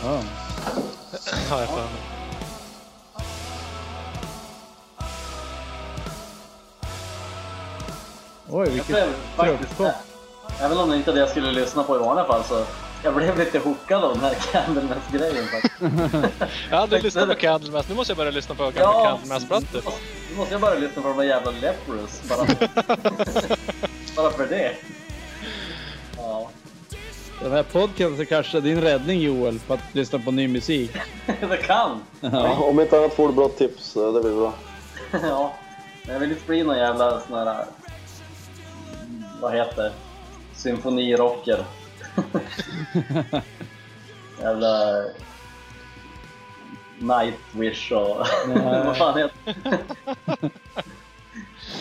[0.05, 0.21] Ja.
[1.51, 2.12] Har jag för mig.
[8.55, 8.97] Oj, Jag vilket
[9.37, 9.93] trupptopp.
[10.61, 12.65] även om det inte är det jag skulle lyssna på i vanliga fall, så
[13.05, 15.75] jag blev lite hookad av den här Candlemass-grejen faktiskt.
[16.71, 19.05] Jag hade lyssnat på Candlemass, nu måste jag börja lyssna på gamla Ja.
[19.05, 19.83] Candlemass-plattor.
[20.31, 22.69] Nu måste jag börja lyssna på de där jävla Leprous, bara för,
[24.17, 24.73] bara för det.
[26.17, 26.49] Ja,
[27.43, 30.97] Den här podcasten kanske är din räddning Joel, för att lyssna på ny musik.
[31.27, 32.03] det kan!
[32.21, 34.53] Ja, om inte annat får du bra tips, det blir bra.
[35.23, 35.53] Ja,
[36.05, 37.65] men jag vill inte bli någon jävla sån här...
[39.43, 39.93] Vad heter?
[40.53, 41.65] Symfonirocker.
[44.41, 45.05] jävla...
[46.99, 48.27] Nightwish och...
[48.49, 48.59] Nej.
[48.85, 49.55] vad fan heter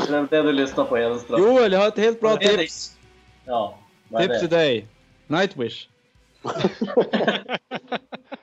[0.10, 0.18] det?
[0.18, 1.42] är det du lyssnar på Hedenström?
[1.42, 2.58] Joel, jag har ett helt bra det?
[2.58, 2.98] tips.
[3.46, 4.56] Ja, vad är Tips till det?
[4.56, 4.88] dig.
[5.28, 5.88] Nightwish.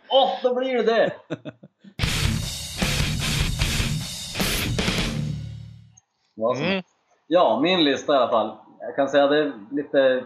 [0.09, 1.13] Åh, då blir det det!
[6.61, 6.83] Mm.
[7.27, 8.68] Ja, min lista i alla fall.
[8.89, 10.25] Jag kan säga att det är lite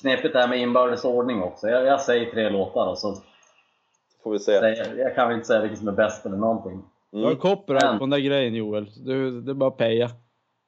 [0.00, 1.68] knepigt det här med inbördes ordning också.
[1.68, 3.16] Jag, jag säger tre låtar och så
[4.22, 4.58] Får vi se.
[4.60, 6.84] säger, jag kan väl inte säga vilken som är bäst eller någonting.
[7.12, 7.38] Du har Mm.
[7.38, 8.90] copyright Men- på den där grejen Joel.
[9.04, 10.08] Du, det är bara att peja.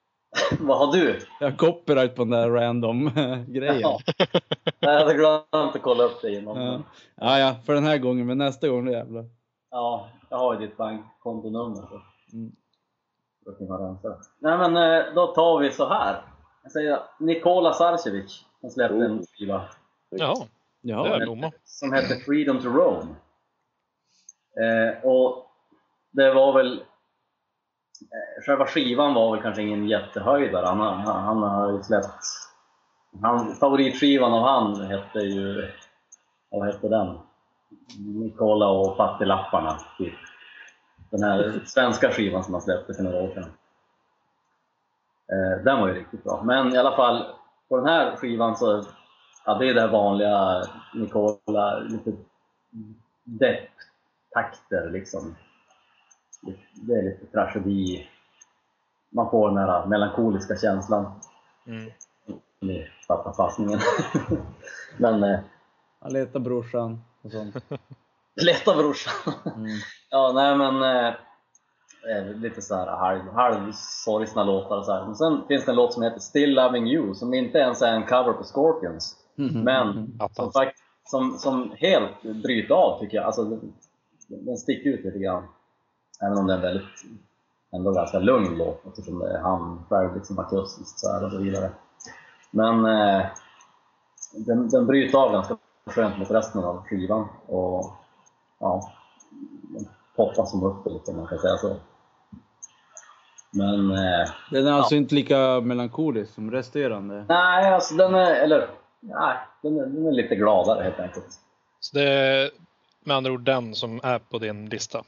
[0.60, 1.18] Vad har du?
[1.40, 3.10] Jag har copyright på den där random
[3.48, 3.80] grejen.
[3.80, 3.98] Ja.
[4.80, 6.56] Jag hade glömt att kolla upp det innan.
[6.62, 6.80] Ja.
[7.16, 9.24] ja, ja, för den här gången, men nästa gång då jävlar.
[9.70, 11.76] Ja, jag har ju ditt bankkontonummer.
[11.76, 12.00] Så.
[12.32, 12.52] Mm.
[13.46, 14.16] Då kan man rensa.
[14.38, 16.22] Nej men eh, då tar vi så här.
[16.64, 18.44] Jag säger Nikola Sarcevic.
[18.62, 19.22] Han släppte en Oh.
[19.38, 19.68] skiva.
[20.10, 20.34] Jaha.
[20.82, 21.52] Det Ja, är blomma.
[21.64, 23.16] som hette Freedom to Roam.
[24.60, 25.46] Eh, och
[26.10, 30.66] det var väl eh, Själva skivan var väl kanske ingen jättehöjdare.
[30.66, 32.24] Han, han, han har ju släppt...
[33.22, 35.70] Han, favoritskivan av han hette ju...
[36.50, 37.18] Vad hette den?
[37.98, 39.78] Nicola och Fattiglapparna.
[39.98, 40.14] Typ.
[41.10, 43.52] Den här svenska skivan som han släppte för några år sedan.
[45.34, 46.42] Eh, den var ju riktigt bra.
[46.44, 47.24] Men i alla fall,
[47.68, 48.84] på den här skivan så
[49.46, 50.62] Ja, det är det här vanliga
[50.94, 52.12] Nicola, lite
[53.24, 55.36] depp-takter liksom.
[56.74, 58.08] Det är lite tragedi.
[59.10, 61.20] Man får den här melankoliska känslan.
[61.66, 61.90] Mm.
[62.60, 63.80] Ni fattar passningen.
[64.98, 65.40] Men eh,
[66.00, 67.54] han letar brorsan och sånt.
[68.42, 69.34] lätta brorsan.
[69.56, 69.78] Mm.
[70.10, 71.14] Ja, nej men eh,
[72.10, 73.72] eh, lite så här halv, halv
[74.04, 75.06] sorgsna låtar och så här.
[75.06, 77.92] Men sen finns det en låt som heter Still Loving You som inte ens är
[77.92, 79.16] en cover på Scorpions.
[79.64, 80.52] Men som, Attans.
[80.52, 83.26] fakt, som, som helt bryter av tycker jag.
[83.26, 83.72] Alltså, den,
[84.28, 85.42] den sticker ut lite grann.
[86.22, 87.04] Även om det är en väldigt,
[87.72, 91.38] ändå ganska lugn låt eftersom det är han själv liksom akustiskt så här och så
[91.38, 91.70] vidare.
[92.50, 93.26] Men eh,
[94.46, 97.92] den, den bryter av ganska skönt mot resten av skivan och
[98.58, 98.92] ja,
[99.62, 101.76] den poppar som upp lite om man kan säga så.
[103.54, 107.24] Men eh, Den är alltså inte lika melankolisk som resterande.
[107.28, 108.68] nej, alltså den är, eller
[109.00, 111.26] nej, den är, den är lite gladare helt enkelt.
[111.80, 112.50] Så det är
[113.04, 115.02] med andra ord den som är på din lista.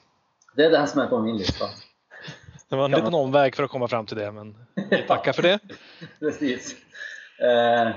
[0.56, 1.64] Det är den som är på min lista.
[2.68, 4.56] Det var en Kan liten omväg för att komma fram till det, men
[4.90, 5.58] vi tackar för det.
[6.18, 6.76] Precis.
[7.38, 7.90] Eh,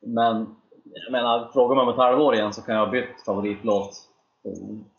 [0.00, 3.90] men jag menar, frågar man om ett halvår igen så kan jag ha bytt favoritlåt.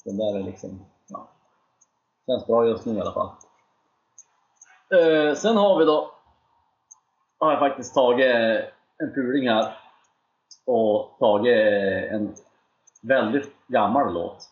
[0.06, 1.30] Den där är liksom, ja,
[2.28, 3.30] känns bra just nu i alla fall.
[4.93, 6.12] Eh, sen har vi då,
[7.39, 8.36] har jag faktiskt tagit
[8.97, 9.77] en puling här
[10.65, 11.58] och tagit
[12.12, 12.36] en
[13.01, 14.49] väldigt gammal låt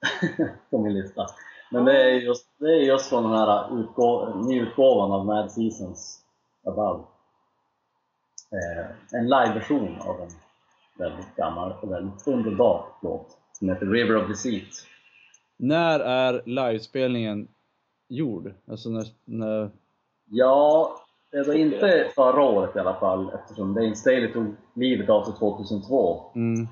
[0.70, 1.26] på min lista.
[1.70, 6.24] Men det är just, det är just från den här utgå, nyutgåvan av Mad Seasons
[6.66, 7.04] Above.
[8.52, 10.30] Eh, en liveversion av en
[10.98, 14.86] väldigt gammal och väldigt underbar låt som heter River of Deceit.
[15.56, 17.48] När är livespelningen
[18.08, 18.54] gjord?
[18.70, 19.70] Alltså när, när...
[20.30, 20.90] Ja,
[21.32, 25.34] det var inte förra året i alla fall eftersom Dane Staley tog livet av sig
[25.38, 26.20] 2002.
[26.34, 26.68] Mm,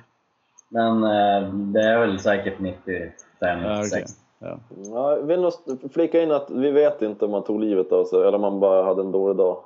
[0.68, 3.76] Men eh, det är väl säkert 95, ja, okej.
[3.78, 4.10] 96.
[4.38, 4.58] Ja.
[4.84, 5.52] Ja, jag vill nog
[5.92, 8.60] flika in att vi vet inte om han tog livet av sig eller om han
[8.60, 9.56] bara hade en dålig dag.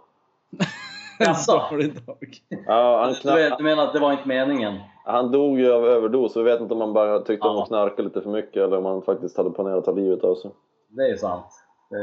[1.18, 1.62] Jaså?
[1.70, 2.16] Dålig dag.
[2.66, 4.78] Ja, han, Du, vet, kna- du menar att det var inte meningen?
[5.04, 7.62] han dog ju av överdos, så vi vet inte om han bara tyckte om Ja.
[7.62, 10.34] att knarka lite för mycket eller om han faktiskt hade planerat att ta livet av
[10.34, 10.50] sig.
[10.88, 11.46] Det är sant.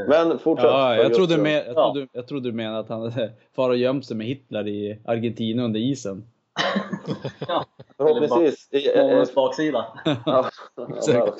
[0.08, 0.70] Men fortsätt.
[0.70, 1.92] Ja, jag trodde, med, jag, Ja.
[1.92, 5.00] trodde, jag trodde du menade att han hade far och gömt sig med Hitler i
[5.04, 6.24] Argentina under isen.
[7.48, 7.64] ja,
[7.96, 8.68] Förhoppningsvis.
[8.96, 9.86] Månens baksida.
[10.26, 10.50] ja,
[11.06, 11.34] ja.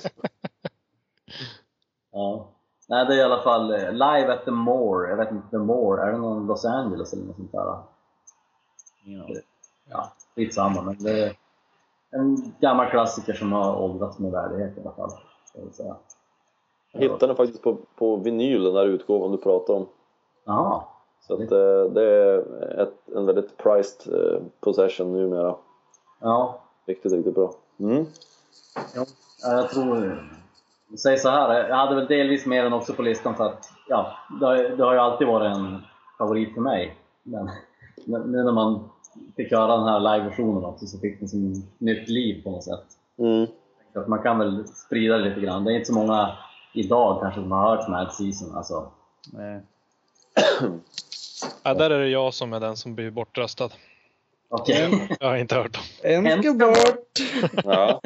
[2.13, 2.49] Ja.
[2.89, 5.09] Nej, det är i alla fall eh, Live at the Moor.
[5.09, 7.79] Jag vet inte, The Moor, är det någon Los Angeles eller något sånt där?
[9.91, 11.37] Ja, skitsamma, men det är
[12.11, 15.11] en gammal klassiker som har åldrats med värdighet i alla fall.
[15.11, 15.97] ska jag säga.
[16.97, 19.87] Jag hittade den faktiskt på, på vinyl, den där utgåvan du pratade om.
[20.45, 20.83] Jaha.
[21.27, 22.39] Så att, eh, det är
[22.83, 25.55] ett, en väldigt prized eh, possession numera.
[26.21, 27.53] Ja, Riktigt, riktigt bra.
[27.81, 28.07] Mm.
[28.95, 29.07] ja,
[29.43, 30.23] jag tror...
[30.99, 34.13] Säg så här, jag hade väl delvis med den också på listan för att ja,
[34.41, 35.79] det har, det har ju alltid varit en
[36.19, 36.97] favorit för mig.
[37.23, 37.51] Men
[38.05, 38.89] nu när man
[39.37, 42.85] fick höra den här live-versionen också så fick den som nytt liv på något sätt.
[43.19, 43.47] Mm.
[43.95, 45.65] Att man kan väl sprida det lite grann.
[45.65, 46.33] Det är inte så många
[46.77, 48.57] idag kanske som har hört Mad Season.
[48.57, 48.93] Alltså,
[49.33, 49.61] Nej.
[51.63, 53.71] Ja, där är det jag som är den som blir bortröstad.
[54.49, 55.09] okej.
[55.21, 55.83] Jag har inte hört dem.
[56.03, 57.65] En ska bort!
[57.65, 58.01] Ja.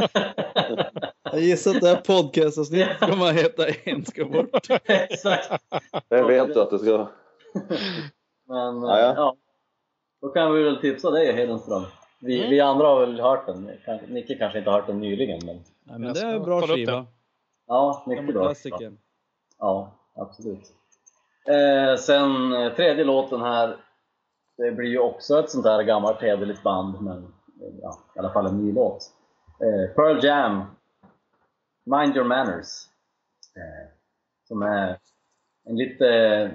[1.23, 4.67] Jag gissar att det här podcastavsnittet kommer att heta En ska bort.
[4.85, 5.51] Exakt.
[6.09, 7.09] Det vet du att det ska...
[8.49, 9.15] Men Ja, ja, ja.
[9.17, 9.37] ja.
[10.23, 11.83] Då kan vi väl tipsa dig Hedenström.
[12.21, 12.51] Vi, Mm.
[12.51, 13.71] vi andra har väl hört den.
[14.09, 17.07] Nicke kanske inte har hört den nyligen men Nej, men det är en bra skiva.
[17.71, 18.45] Ja, mycket bra.
[18.45, 18.93] klassiker.
[19.59, 20.73] Ja, absolut.
[21.49, 23.77] Eh, sen eh, tredje låten här.
[24.57, 27.19] Det blir ju också ett sånt där gammalt hederligt band men
[27.61, 29.13] eh, ja, i alla fall en ny låt.
[29.61, 30.63] Eh, Pearl Jam.
[31.85, 32.89] Mind Your Manners.
[33.57, 33.89] Eh,
[34.49, 34.99] som är
[35.65, 36.51] en lite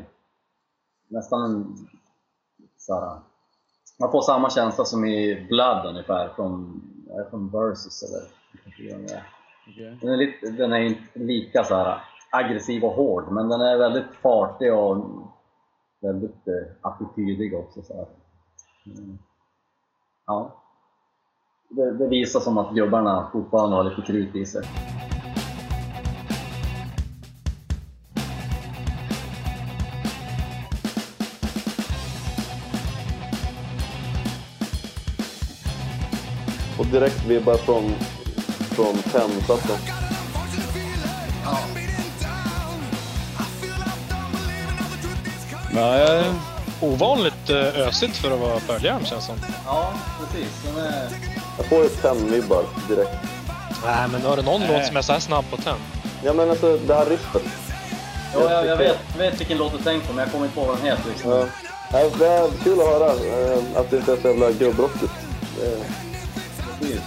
[1.08, 1.76] nästan en
[2.78, 3.20] såhär,
[4.00, 6.82] man får samma känsla som i Blood ungefär från,
[7.30, 8.22] från Versus eller
[9.68, 9.98] Okej.
[10.02, 13.78] Den är, lite, den är inte lika så här aggressiv och hård, men den är
[13.78, 15.06] väldigt fartig och
[16.02, 17.82] väldigt eh, attitydig också.
[17.82, 18.08] Så här.
[18.86, 19.18] Mm.
[20.26, 20.62] Ja.
[21.70, 24.64] det, det visar som att gubbarna fortfarande har lite krut i sig.
[36.80, 37.84] Och direkt vibbar från,
[38.76, 39.78] från Ten-plattan.
[45.76, 46.24] Ja, ja.
[46.82, 49.36] Ovanligt eh, ösigt för att vara Pearl känns som.
[49.66, 50.52] Ja, precis.
[50.66, 51.10] Den är...
[51.58, 53.12] Jag får ju Ten-vibbar direkt.
[53.86, 54.70] Nej, men har du någon Nej.
[54.74, 55.76] låt som är så här snabb på tenn?
[56.24, 57.42] Ja men alltså det här riffet.
[58.34, 60.66] Ja, jag, jag vet, vet vilken låt du tänker på, men jag kommer inte på
[60.66, 61.10] vad den heter.
[61.10, 61.32] Liksom.
[61.32, 61.46] Ja.
[61.92, 65.14] Nej, Det är kul att höra eh, att det inte är så jävla gubbrockigt.
[65.64, 65.86] Eh,
[66.80, 67.02] Precis.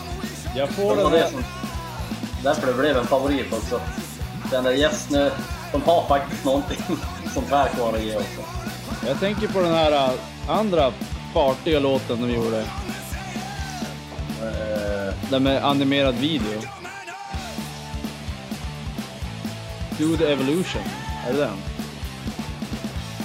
[0.56, 1.28] Jag får den här...
[2.42, 3.80] som, därför det blev en favorit också.
[4.50, 5.30] Den där Yes nu,
[5.72, 6.78] de har faktiskt någonting
[7.34, 8.40] sånt här kvar att ge också.
[9.06, 10.10] Jag tänker på den här äh,
[10.48, 10.92] andra
[11.34, 12.60] fartiga låten de gjorde.
[14.42, 16.60] Eh, Den med animerad video.
[19.98, 20.82] Do the Evolution.
[21.28, 21.56] Är det den?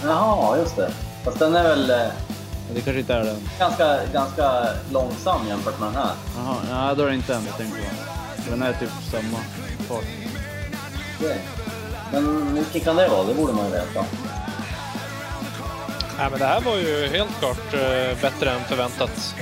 [0.03, 0.91] Jaha, just det.
[1.25, 1.97] Fast den är väl eh,
[2.73, 3.37] Det kanske inte är den.
[3.59, 6.11] ganska, ganska långsam jämfört med den här.
[6.37, 7.83] Jaha, nej då är det inte den jag tänker på.
[8.49, 9.37] Den är typ samma
[9.87, 10.03] fart.
[11.19, 11.41] Okej.
[12.11, 13.23] Men vilken kan det vara?
[13.23, 14.05] Det borde man ju veta.
[16.17, 19.35] Nej, men det här var ju helt klart eh, bättre än förväntat.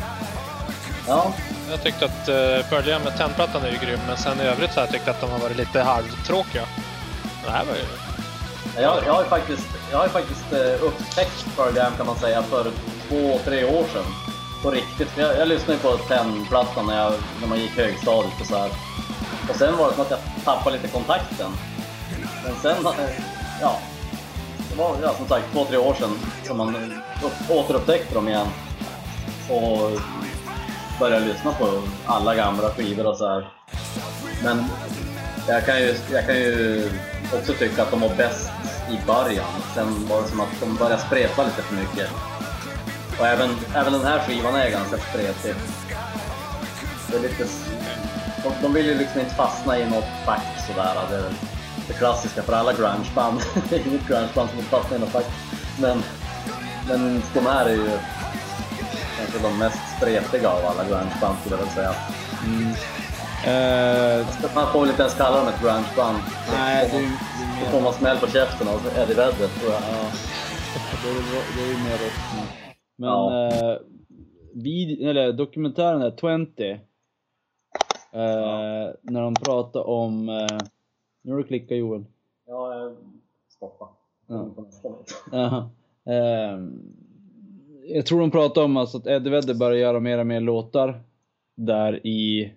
[1.07, 1.33] Ja,
[1.69, 4.79] Jag tyckte att eh, Jam med tennplattan är ju grym, men sen i övrigt så
[4.79, 6.63] har jag tyckt att de har varit lite halvtråkiga.
[7.45, 8.81] Det här var ju...
[8.81, 12.15] jag, jag har ju faktiskt, jag har ju faktiskt eh, upptäckt Pearl Jam kan man
[12.19, 12.71] säga för
[13.09, 14.30] två, tre år sedan.
[14.63, 15.09] På riktigt.
[15.09, 18.57] För Jag, jag lyssnade ju på Ten-plattan när, jag, när man gick högstadiet och så
[18.57, 18.69] här.
[19.49, 21.51] Och sen var det som att jag tappade lite kontakten.
[22.43, 22.75] Men sen,
[23.61, 23.79] ja.
[24.69, 26.75] Det var ja, som sagt två, tre år sedan som man
[27.23, 28.47] upp, återupptäckte dem igen.
[29.49, 29.99] Och
[30.99, 33.49] började lyssna på alla gamla skivor och så här.
[34.43, 34.65] Men
[35.47, 36.89] jag kan, ju, jag kan ju
[37.33, 38.51] också tycka att de var bäst
[38.89, 39.45] i början.
[39.75, 42.09] Sen var det som att de började spreta lite för mycket.
[43.21, 45.55] Och även, även den här skivan är ganska spretig.
[47.07, 47.45] Det är lite,
[48.43, 50.95] de, de vill ju liksom inte fastna i något fack sådär.
[51.09, 51.23] Det,
[51.87, 53.41] det klassiska för alla grungeband.
[53.69, 55.25] det är inget grungeband som vill fastna i något fack.
[55.79, 56.03] Men,
[56.87, 57.89] men de här är ju
[59.17, 61.93] kanske de mest spretiga av alla grungeband skulle jag väl säga.
[63.45, 66.17] Eh, Man får väl inte ens kalla dem ett grungeband.
[66.57, 67.07] nej, det är, Då
[67.61, 69.81] det är får man smäll på käften av Eddie Vedder tror jag.
[69.81, 70.05] Ja,
[71.03, 71.13] det är,
[71.55, 71.99] det är ju mer.
[73.01, 73.47] Men Ja.
[73.47, 73.77] eh,
[74.53, 76.71] vid, eller dokumentären där, 20.
[78.13, 80.29] Eh, När de pratar om...
[80.29, 80.57] Eh,
[81.21, 82.05] nu har du klickat Joel.
[82.47, 82.95] Ja, jag.
[84.27, 84.49] Ja.
[85.31, 85.69] Jaha.
[86.05, 86.93] Ehm,
[87.87, 91.01] jag tror de pratar om alltså att Eddie Vedder börjar göra mer och mer låtar
[91.55, 92.53] där i...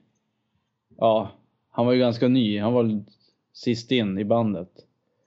[0.97, 1.29] Ja,
[1.71, 2.59] han var ju ganska ny.
[2.61, 3.05] Han var
[3.53, 4.71] sist in i bandet.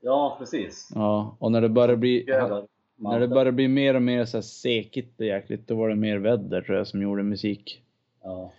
[0.02, 0.92] Ja, precis.
[0.96, 2.26] Ja, och när det börjar bli...
[3.00, 5.90] Över När det börjar bli mer och mer så här sekigt och jäkligt, då var
[5.90, 7.82] det mer Vedder tror jag som gjorde musik.
[8.24, 8.52] Ja.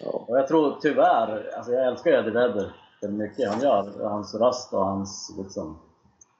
[0.00, 0.24] ja.
[0.28, 2.72] Och jag tror tyvärr, alltså jag älskar Eddie Vedder.
[3.02, 4.02] Är mycket han gör.
[4.02, 5.78] Och hans röst och hans liksom...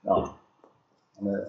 [0.01, 0.29] Ja.
[1.17, 1.47] Han är,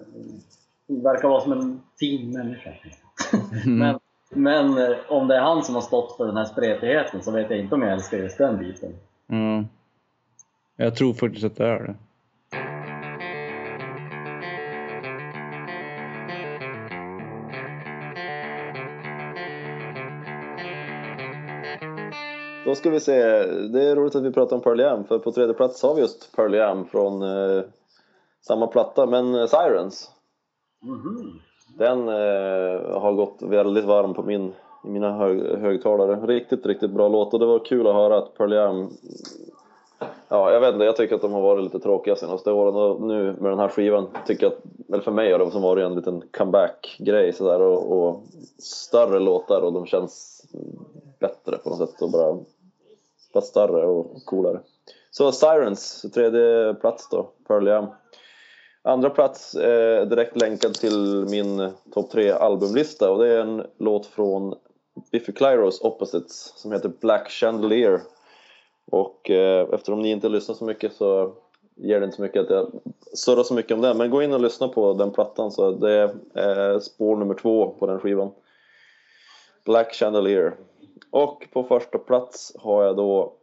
[0.87, 2.73] han verkar vara som en fin människa.
[3.65, 3.99] men,
[4.29, 7.49] men eh, om det är han som har stått för den här spretigheten så vet
[7.49, 8.95] jag inte om jag älskar just den biten.
[9.27, 9.63] Ja.
[10.75, 11.95] Jag tror faktiskt att det är det.
[22.65, 25.31] Då ska vi se, det är roligt att vi pratar om Pearl Jam för på
[25.31, 27.63] tredje plats har vi just Pearl Jam från eh,
[28.47, 30.09] samma platta men eh, Sirens.
[30.81, 31.39] Mhm.
[31.77, 34.53] Den eh, har gått väldigt varm på min,
[34.85, 36.27] i mina hög, högtalare.
[36.27, 38.89] Riktigt, riktigt bra låt och det var kul att höra att Pearl Jam
[40.31, 43.01] Ja, jag vet inte, jag tycker att de har varit lite tråkiga senaste åren och
[43.01, 44.53] nu med den här skivan tycker jag
[44.93, 48.23] eller för mig har det som varit en liten comeback-grej sådär och, och
[48.59, 50.45] större låtar och de känns
[51.19, 52.39] bättre på något sätt och bara,
[53.33, 54.59] bara större och coolare.
[55.11, 57.87] Så Sirens, tredje plats då, Pearl Jam.
[58.81, 64.05] Andra plats är direkt länkad till min topp tre albumlista och det är en låt
[64.05, 64.55] från
[65.11, 68.01] Biffy Clyros Opposites som heter Black Chandelier.
[68.91, 71.33] Och eh, eftersom ni inte lyssnar så mycket så
[71.75, 72.71] ger det inte så mycket att jag
[73.13, 73.97] surrar så mycket om den.
[73.97, 75.91] Men gå in och lyssna på den plattan så det
[76.33, 78.31] är eh, spår nummer två på den skivan.
[79.65, 80.55] Black Chandelier.
[81.11, 83.33] Och på första plats har jag då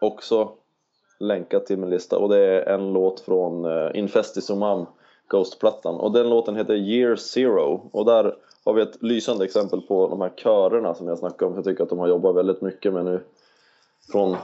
[0.00, 0.52] också
[1.20, 4.86] länkat till min lista och det är en låt från eh, uh, Infestisumam
[5.28, 10.08] Ghost-plattan och den låten heter Year Zero och där har vi ett lysande exempel på
[10.08, 11.54] de här körerna som jag snackade om.
[11.54, 13.20] Jag tycker att de har jobbat väldigt mycket med nu
[14.12, 14.36] från,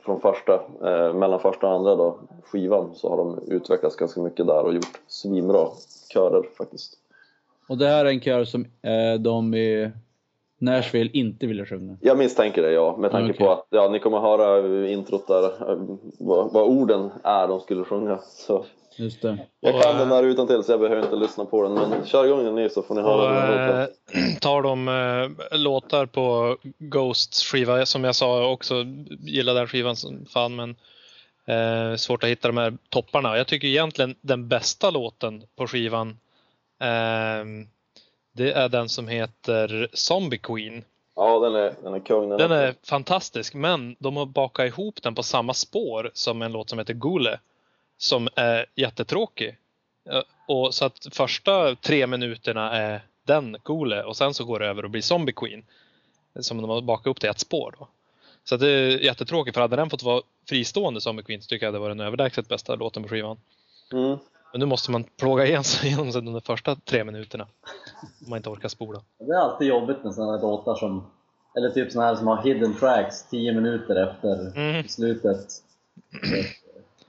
[0.00, 4.46] från första, eh, mellan första och andra då, skivan så har de utvecklats ganska mycket
[4.46, 5.68] där och gjort svinbra
[6.12, 6.98] körer faktiskt.
[7.68, 9.90] Och det här är en kör som eh, de i
[10.58, 11.96] Nashville inte ville sjunga.
[12.00, 13.46] Jag misstänker det ja, med tanke Okej.
[13.46, 15.78] på att ja, ni kommer höra introt där, eh,
[16.18, 18.18] vad, vad orden är de skulle sjunga.
[18.18, 18.64] Så
[18.96, 19.38] Just det.
[19.60, 22.06] jag Och, kan den här utan till så jag behöver inte lyssna på den, men
[22.06, 23.86] kör igång den ni så får ni Och, höra här eh,
[24.40, 28.74] tar de eh, låtar på Ghosts skiva, som jag sa också
[29.20, 30.76] gillar den skivan som fan men
[31.46, 33.36] eh, svårt att hitta de här topparna.
[33.36, 36.08] Jag tycker egentligen den bästa låten på skivan
[36.80, 37.44] eh,
[38.38, 40.84] det är den som heter Zombie Queen.
[41.16, 42.38] Ja, den är, den är kung den.
[42.38, 46.70] Den är fantastisk men de har bakat ihop den på samma spår som en låt
[46.70, 47.38] som heter Gule
[47.98, 49.56] som är jättetråkig.
[50.46, 54.84] Och så att första tre minuterna är den Gule och sen så går det över
[54.84, 55.64] och blir Zombie Queen.
[56.40, 57.88] Som de har bakat upp till ett spår då.
[58.44, 61.74] Så det är jättetråkigt för hade den fått vara fristående Zombie Queen så tycker jag
[61.74, 63.36] det var den överlägset bästa låten på skivan.
[63.92, 64.18] Mm.
[64.52, 67.46] Men nu måste man plåga igen sig genom sig de första tre minuterna.
[68.02, 69.00] Om man inte orkar spola.
[69.18, 71.06] Det är alltid jobbigt med sådana här låtar som,
[71.56, 74.88] eller typ sådana här som har hidden tracks 10 minuter efter Mm.
[74.88, 75.46] slutet.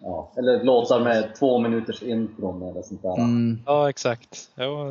[0.02, 3.18] Ja, eller låtar med två minuters intron eller sånt där.
[3.18, 3.60] Mm.
[3.66, 4.52] Ja exakt.
[4.56, 4.86] Ja,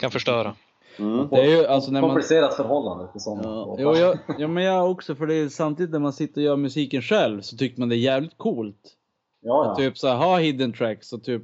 [0.00, 0.54] kan förstöra.
[0.98, 1.28] Mm.
[1.30, 2.10] Det är ju alltså när man...
[2.10, 3.82] Komplicerat förhållande till sådana Ja, låtar.
[3.82, 6.56] jo, jag, ja, men jag också, för det är samtidigt när man sitter och gör
[6.56, 8.96] musiken själv så tycker man det är jävligt coolt.
[9.40, 9.84] ja, Att ja.
[9.84, 11.42] typ så här, ha hidden tracks och typ,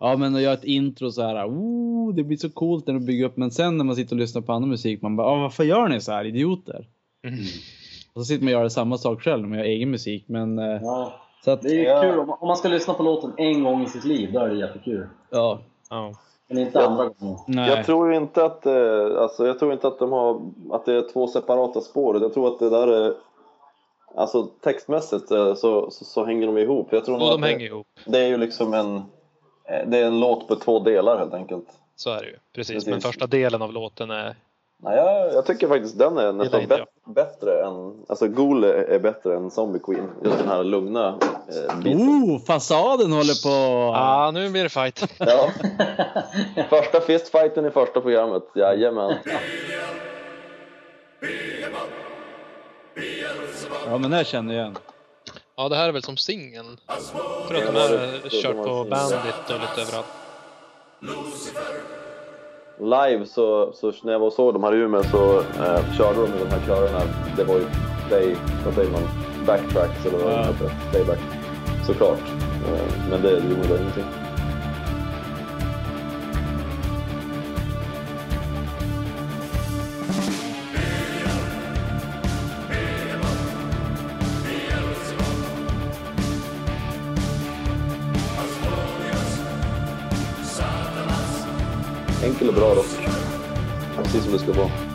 [0.00, 3.04] ja men att göra ett intro så här, oh, det blir så coolt när de
[3.06, 3.36] bygger upp.
[3.36, 5.88] Men sen när man sitter och lyssnar på annan musik, man bara, ah, varför gör
[5.88, 6.88] ni så här, idioter?
[7.26, 7.38] Mm.
[8.12, 10.24] Och så sitter man och gör samma sak själv när man gör egen musik.
[10.28, 11.12] Men, eh, ja.
[11.44, 12.00] så att, Det är ju Ja.
[12.02, 14.58] kul, om man ska lyssna på låten en gång i sitt liv, då är det
[14.58, 15.06] jättekul.
[15.30, 15.58] ja.
[15.90, 16.12] Ja.
[16.48, 17.36] Men inte andra gången.
[17.46, 17.70] Nej.
[17.70, 20.40] Jag tror inte att, eh, alltså, jag tror inte att de har,
[20.70, 22.22] att det är två separata spår.
[22.22, 23.14] Jag tror att det där är,
[24.16, 26.88] alltså textmässigt eh, så, så, så hänger de ihop.
[26.90, 27.86] Jag tror Och att de det, hänger ihop.
[28.06, 29.02] det är ju liksom en,
[29.86, 31.66] det är en låt på två delar helt enkelt.
[31.96, 32.36] Så är det ju.
[32.54, 32.74] Precis.
[32.74, 32.90] Precis.
[32.90, 34.36] Men första delen av låten är...
[34.82, 38.98] Nej, jag, jag tycker faktiskt den är nästan inte bet, bättre än, alltså Ghoul är
[38.98, 40.10] bättre än Zombie Queen.
[40.24, 42.00] Just den här lugna eh, biten.
[42.00, 43.48] Oh, fasaden håller på!
[43.94, 45.12] Ja, ah, nu blir det fight.
[45.18, 45.50] Ja.
[46.68, 49.14] Första fistfighten i första programmet, jajamän.
[53.86, 54.76] Ja men det känner jag igen.
[55.56, 56.80] Ja, det här är väl som singeln.
[57.48, 60.06] Tror att de har det- det- kört på Bandit och lite överallt.
[62.80, 66.20] Live så, så när jag var och såg de här i Umeå så eh, körde
[66.22, 67.00] de med de här körerna.
[67.36, 67.66] Det var ju
[68.08, 69.02] play, vad säger man,
[69.46, 70.42] backtracks eller vad det Ja.
[70.42, 71.18] heter, playback.
[71.86, 72.18] Såklart.
[72.68, 74.04] Eh, men det gjorde ingenting.
[94.50, 94.89] Precis som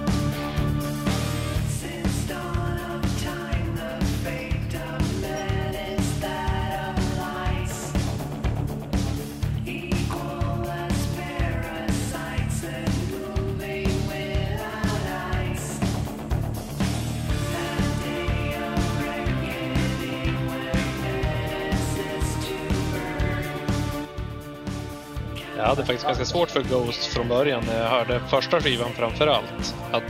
[25.57, 29.27] Jag hade faktiskt ganska svårt för Ghost från början när jag hörde första skivan framför
[29.27, 29.75] allt.
[29.91, 30.03] Att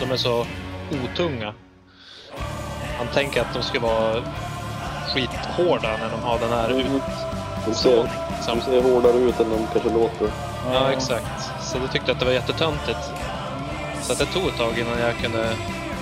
[0.00, 0.46] de är så
[0.90, 1.54] otunga.
[2.98, 4.22] Man tänker att de ska vara
[5.14, 7.02] skithårda när de har den här ut...
[7.66, 8.08] De ser,
[8.46, 10.28] de ser hårdare ut än de kanske låter.
[10.72, 11.62] Ja, exakt.
[11.62, 12.98] Så det tyckte jag att det var jättetöntigt.
[14.02, 15.54] Så att det tog ett tag innan jag kunde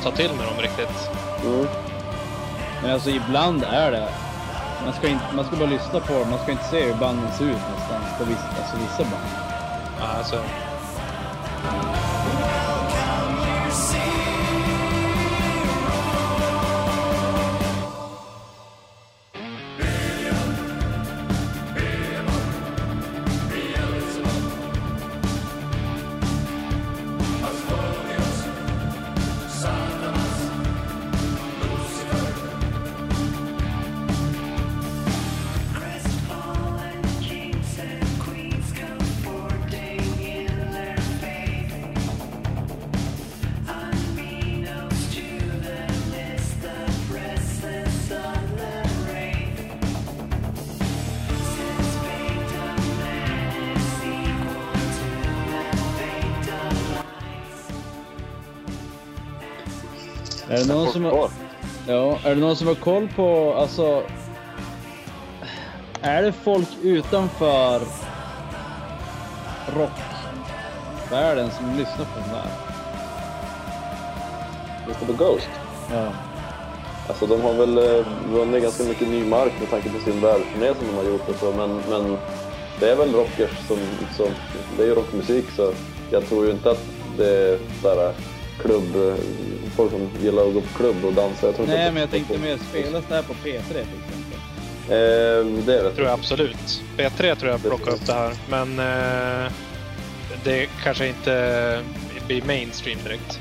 [0.03, 1.11] ta till mig dem riktigt.
[1.45, 1.67] Mm.
[2.83, 4.09] Men alltså ibland är det,
[4.85, 7.33] man ska, inte, man ska bara lyssna på dem, man ska inte se hur banden
[7.33, 8.01] ser ut nästan.
[8.19, 9.31] På vissa, alltså vissa band.
[10.01, 10.37] Alltså,
[62.31, 64.03] är det någon som har koll på, alltså...
[66.03, 67.81] Är det folk utanför
[69.67, 72.51] rockvärlden som lyssnar på den där?
[74.89, 75.49] Lyssna på Ghost.
[75.91, 76.13] Ja.
[77.09, 80.75] Alltså de har väl eh, vunnit ganska mycket ny mark med tanke på sin världsturné
[80.75, 82.17] som de har gjort och så, men, men
[82.81, 83.79] det är väl rockers som,
[84.17, 84.29] som,
[84.77, 85.73] det är ju rockmusik så
[86.11, 86.85] jag tror ju inte att
[87.17, 88.13] det är där
[88.63, 89.17] klubb,
[89.81, 91.47] folk som gillar att gå på klubb och dansa.
[91.47, 93.61] Jag tror inte Nej, att men jag det- tänkte mer, spelas det här på P3
[93.69, 94.39] till exempel?
[94.89, 96.83] Eh, det vet tror jag absolut.
[96.97, 99.53] B3 tror jag plockar upp det här, men eh,
[100.45, 101.83] det kanske inte
[102.27, 103.41] blir mainstream direkt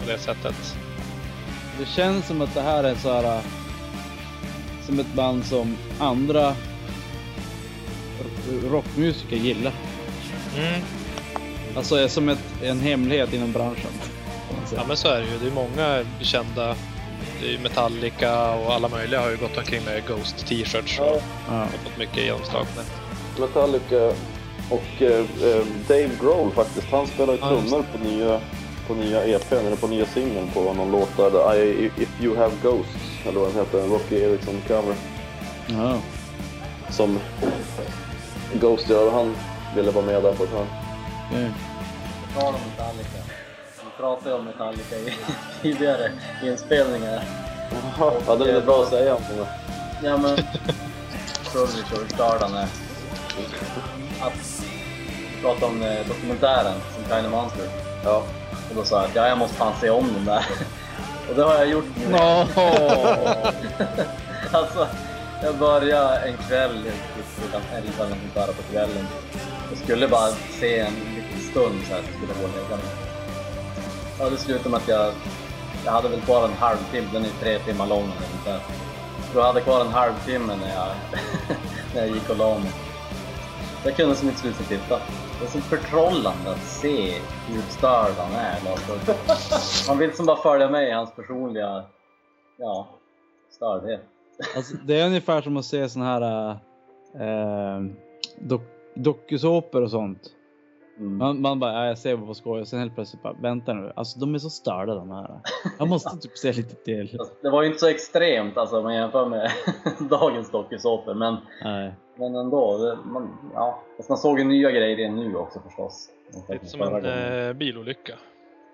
[0.00, 0.76] på det sättet.
[1.78, 3.40] Det känns som att det här är så här, äh,
[4.86, 6.54] som ett band som andra
[8.70, 9.72] rockmusiker gillar.
[10.58, 10.80] Mm.
[11.76, 13.90] Alltså är som ett, en hemlighet inom branschen.
[14.76, 15.38] Ja men så är det ju.
[15.38, 16.76] Det är många kända.
[17.62, 21.20] Metallica och alla möjliga har ju gått omkring med Ghost t-shirts och Ja.
[21.48, 21.54] Ja.
[21.54, 22.66] har fått mycket genomslag.
[23.40, 24.12] Metallica
[24.70, 28.40] och eh, eh, Dave Grohl faktiskt, han spelar ju Ja, trummor på nya,
[28.86, 32.52] på nya EPn, eller på nya singeln på någon låt där, I, If You Have
[32.62, 32.96] Ghosts,
[33.28, 34.94] eller vad den heter, en Rocky Erickson-cover.
[35.66, 35.94] Ja.
[36.90, 37.18] Som
[38.54, 39.34] Ghost gör och han
[39.76, 40.66] ville vara med där på ett hörn.
[42.34, 43.29] om Metallica.
[44.00, 45.14] Pratade om Metallica i
[45.62, 46.12] tidigare
[46.44, 47.22] inspelningar.
[48.26, 49.46] Ja, det är väl bra att säga om det.
[50.06, 50.38] Ja men...
[52.40, 52.68] Han är.
[54.20, 54.64] Att
[55.42, 57.64] prata om eh, dokumentären som Kind of Monster.
[58.04, 58.22] Ja.
[58.70, 60.46] Och då sa jag att ja, jag måste fan se om den där.
[61.30, 62.08] Och det har jag gjort nu.
[62.08, 62.46] Nå.
[64.52, 64.88] alltså,
[65.42, 66.90] jag började en kväll
[67.40, 69.06] klockan 11 eller något där på kvällen.
[69.70, 70.28] Jag skulle bara
[70.60, 72.99] se en liten stund så här, så skulle jag gå och lägga mig.
[74.20, 75.12] Ja, det slutade med att jag,
[75.84, 78.60] jag hade väl kvar en halvtimme, den är tre timmar lång eller något där.
[79.32, 80.94] Så jag hade kvar en halvtimme när jag,
[81.94, 82.72] när jag gick och la mig.
[83.84, 85.00] Jag kunde som inte sluta titta.
[85.38, 87.12] Det är så förtrollande att se
[87.48, 88.70] hur störd han är.
[88.70, 89.14] Alltså,
[89.88, 91.84] man vill som bara följa med i hans personliga,
[92.58, 92.88] ja,
[93.50, 94.00] stördhet.
[94.56, 96.50] Alltså, det är ungefär som att se såna här
[97.14, 97.82] äh,
[98.38, 98.62] dok
[98.94, 100.20] dokusåpor och sånt.
[101.00, 101.16] Mm.
[101.18, 103.92] Man, man bara, ja, jag ser på skoj och sen helt plötsligt bara, vänta nu.
[103.96, 105.40] Alltså de är så störda de här.
[105.78, 107.16] Jag måste typ se lite till.
[107.18, 109.50] Fast Det var ju inte så extremt alltså, om man jämför med
[110.10, 111.94] dagens dokusåpor, men, Nej.
[112.16, 112.78] men ändå.
[112.78, 113.82] Det, man, ja.
[113.96, 116.08] Fast man såg ju nya grejer i den nu också förstås.
[116.48, 118.12] Lite som en eh, bilolycka.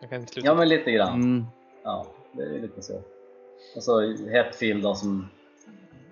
[0.00, 0.48] Jag kan inte sluta.
[0.48, 1.14] Ja, men lite grann.
[1.14, 1.44] Mm.
[1.84, 2.94] Ja, det är lite så.
[3.76, 4.00] Och så
[4.30, 5.28] Hetfield då som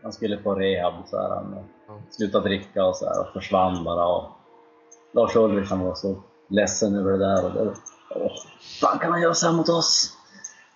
[0.02, 1.56] han skulle på rehab så här, han
[1.88, 1.98] Ja.
[2.10, 4.06] slutade dricka och så här, och försvann bara.
[4.06, 4.24] Och
[5.14, 7.44] Lars Ulrich han var så ledsen över det där.
[7.44, 7.74] Och det,
[8.10, 8.32] åh,
[8.80, 10.16] fan kan han göra så här mot oss?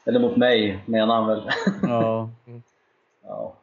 [0.04, 1.50] Eller mot mig menar han väl.
[1.82, 2.28] Ja.
[3.24, 3.54] ja,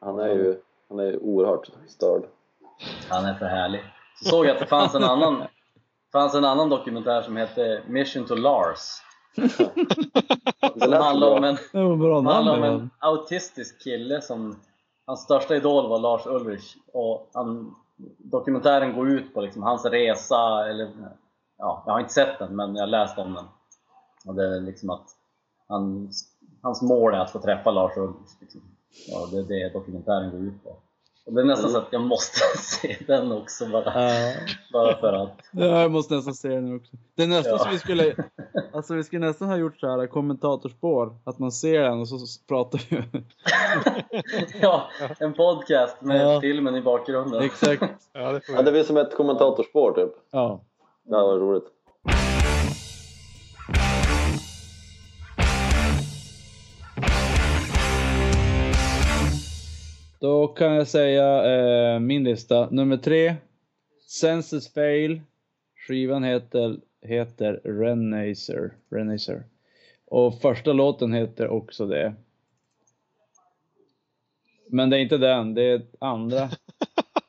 [0.00, 2.22] Han är ju han är ju oerhört störd.
[3.08, 3.84] han är för härlig.
[4.22, 5.42] Så såg jag att det fanns en annan,
[6.12, 8.78] fanns en annan dokumentär som hette Mission to Lars.
[10.78, 11.56] Som lät handlar om en,
[12.26, 14.56] handlar om en autistisk kille som
[15.06, 17.74] Hans största idol var Lars Ulrich och han,
[18.18, 20.90] dokumentären går ut på liksom hans resa, eller
[21.58, 23.44] ja, jag har inte sett den men jag har läst om den.
[24.26, 25.08] Och det är liksom att
[25.68, 26.10] han,
[26.62, 28.40] hans mål är att få träffa Lars Ulrich.
[28.40, 28.60] Liksom.
[29.08, 30.76] Ja, det är det dokumentären går ut på.
[31.26, 34.32] Och det är nästan så att jag måste se den också bara, Ja.
[34.72, 35.36] bara för att.
[35.52, 36.96] Ja, jag måste nästan se den också.
[37.14, 37.58] Det är nästan Ja.
[37.58, 38.14] som vi skulle,
[38.72, 41.14] alltså vi skulle nästan ha gjort så här kommentatorspår.
[41.24, 42.18] Att man ser den och så
[42.48, 43.02] pratar vi.
[44.62, 46.40] Ja, en podcast med Ja.
[46.40, 47.42] filmen i bakgrunden.
[47.42, 47.82] Exakt.
[48.12, 48.70] Ja, det får Ja, det vi.
[48.72, 50.12] blir som ett kommentatorspår typ.
[50.30, 50.60] Ja.
[51.04, 51.64] Det var roligt.
[60.20, 62.70] Då kan jag säga eh, min lista.
[62.70, 63.34] Nummer tre.
[64.06, 65.20] Senses Fail.
[65.76, 68.72] Skivan heter, heter Renacer.
[68.90, 69.44] Renacer.
[70.06, 72.14] Och första låten heter också det.
[74.70, 76.50] Men det är inte den, det är andra.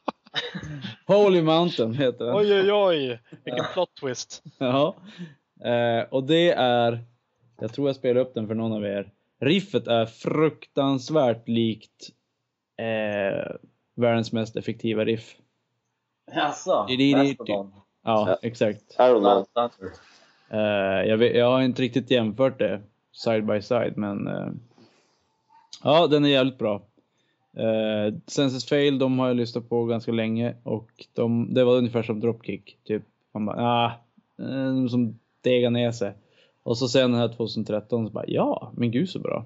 [1.08, 2.36] Holy Mountain heter den.
[2.36, 3.20] Oj, oj, oj!
[3.44, 4.44] Vilken plot twist.
[4.58, 4.96] Ja.
[5.64, 7.00] Eh, och det är,
[7.60, 9.12] jag tror jag spelar upp den för någon av er.
[9.40, 12.12] Riffet är fruktansvärt likt
[12.82, 13.56] eh,
[13.96, 15.36] världens mest effektiva riff.
[16.36, 16.86] Jaså?
[16.88, 17.72] Det- det- det- Mastodon?
[18.04, 18.96] Ja, exakt.
[19.00, 19.46] Iron Man.
[20.50, 24.50] Eh, jag, vet, jag har inte riktigt jämfört det side by side, men eh,
[25.84, 26.82] ja, den är jävligt bra.
[27.58, 32.04] Uh, Senses Fail, de har jag lyssnat på ganska länge och de, det var ungefär
[32.04, 32.78] som Dropkick.
[32.84, 33.04] Typ.
[33.32, 33.92] Man bara, ah,
[34.40, 36.14] eh, som degar ner sig.
[36.64, 39.46] Och så sen den här 2013 så bara ja, men gud så bra.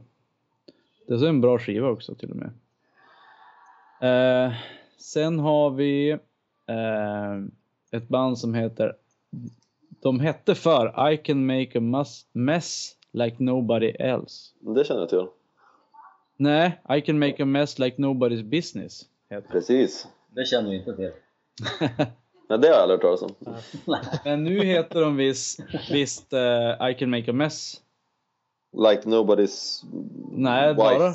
[1.08, 2.52] Det är så en bra skiva också till och med.
[4.02, 4.54] Eh,
[4.98, 6.10] sen har vi
[6.68, 7.36] eh,
[7.92, 8.96] ett band som heter
[10.02, 14.52] de hette för I can make a mess, mess like nobody else.
[14.60, 15.28] Det känner jag till.
[16.38, 19.02] Nej, I can make a mess like nobody's business.
[19.30, 20.08] Heter Precis.
[20.30, 21.12] Det känner vi inte till.
[22.50, 23.36] Nej, det har jag aldrig hört talas om.
[24.26, 25.60] Men nu heter de visst,
[25.92, 27.82] visst eh, I can make a mess.
[28.74, 29.84] Like nobody's
[30.32, 30.78] Nej, wife.
[30.78, 31.14] bara.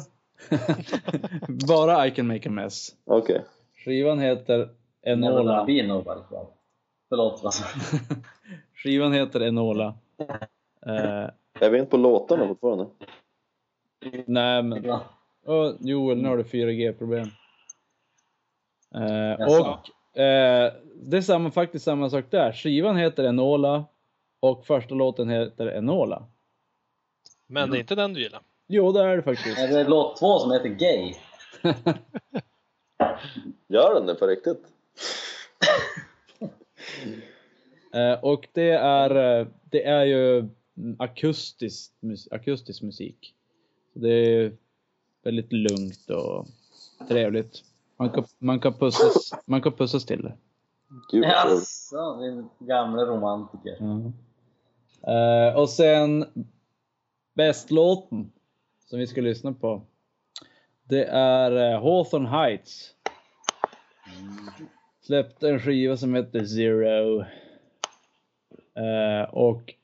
[1.68, 2.88] bara I can make a mess.
[3.04, 3.44] Okej.
[3.84, 4.68] Skivan heter
[5.02, 5.66] Enola.
[6.30, 6.46] va?
[7.08, 7.64] Förlåt alltså.
[8.74, 9.94] Skivan heter Enola.
[10.86, 11.30] Eh,
[11.60, 12.86] Är vi inte på låtarna fortfarande?
[14.26, 14.90] nej men,
[15.46, 17.28] oh, Joel nu har du 4G-problem.
[18.94, 19.60] Eh, Jaså?
[20.14, 22.52] och eh, det är samma, faktiskt samma sak där.
[22.52, 23.84] Skivan heter Enola
[24.40, 26.26] och första låten heter Enola.
[27.46, 28.40] Men det är inte den du gillar.
[28.72, 29.58] Jo, det är det faktiskt.
[29.58, 31.14] Är det låt två som heter Gay?
[33.68, 34.62] Gör den det på riktigt?
[37.94, 40.48] Eh, och det är, eh, det är ju
[40.98, 43.34] akustisk, mus- akustisk musik.
[43.92, 44.52] Så det är
[45.24, 46.46] väldigt lugnt och
[47.08, 47.62] trevligt.
[47.96, 50.36] Man kan, man kan, pussas, man kan pussas till det.
[51.12, 51.24] Gud.
[51.24, 53.76] Jaså, din gamla romantiker.
[55.06, 56.24] Eh, och sen
[57.34, 58.32] bästlåten
[58.90, 59.82] som vi ska lyssna på.
[60.88, 62.94] Det är eh, Hawthorne Heights.
[65.00, 67.20] Släppte en skiva som heter Zero.
[68.74, 69.74] Eh, och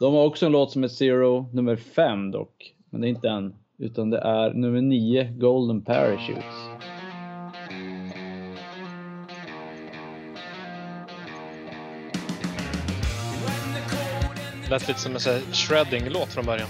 [0.00, 2.74] de har också en låt som heter Zero, nummer fem dock.
[2.90, 3.54] Men det är inte en.
[3.78, 6.54] Utan det är nummer nio, Golden Parachutes.
[14.70, 16.68] Lät lite som en shredding-låt från början.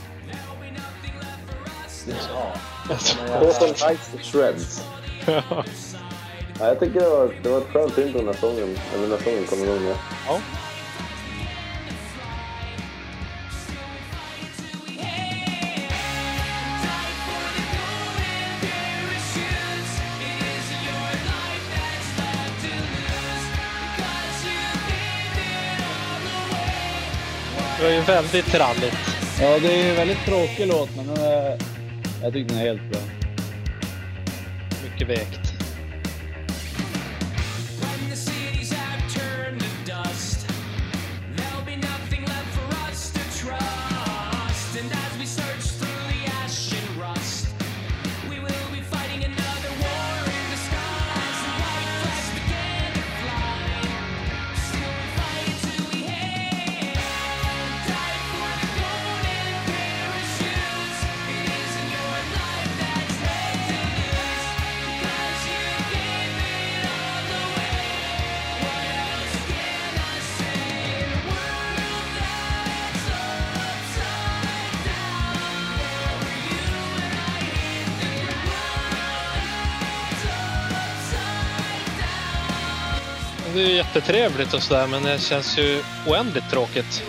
[3.28, 4.82] Hawthorne Heights Shreds.
[6.59, 9.46] Ja, jag tycker det var, det var ett skönt intro när sången, eller när sången
[9.46, 9.86] kom igång.
[9.88, 9.96] Ja.
[10.26, 10.40] Ja.
[27.78, 28.96] Det var ju väldigt tralligt.
[29.40, 31.59] Ja, det är ju väldigt tråkig låt men den är,
[32.23, 33.01] jag tycker den är helt bra.
[34.85, 35.41] Mycket vekt.
[83.55, 87.03] Det är jättetrevligt och sådär men det känns ju oändligt tråkigt.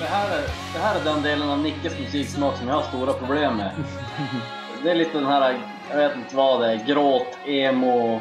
[0.00, 0.42] Det här, är,
[0.74, 3.70] det här är den delen av Nickes musiksmak som jag har stora problem med.
[4.82, 5.58] Det är lite den här,
[5.90, 8.20] jag vet inte vad det är, gråt, emo...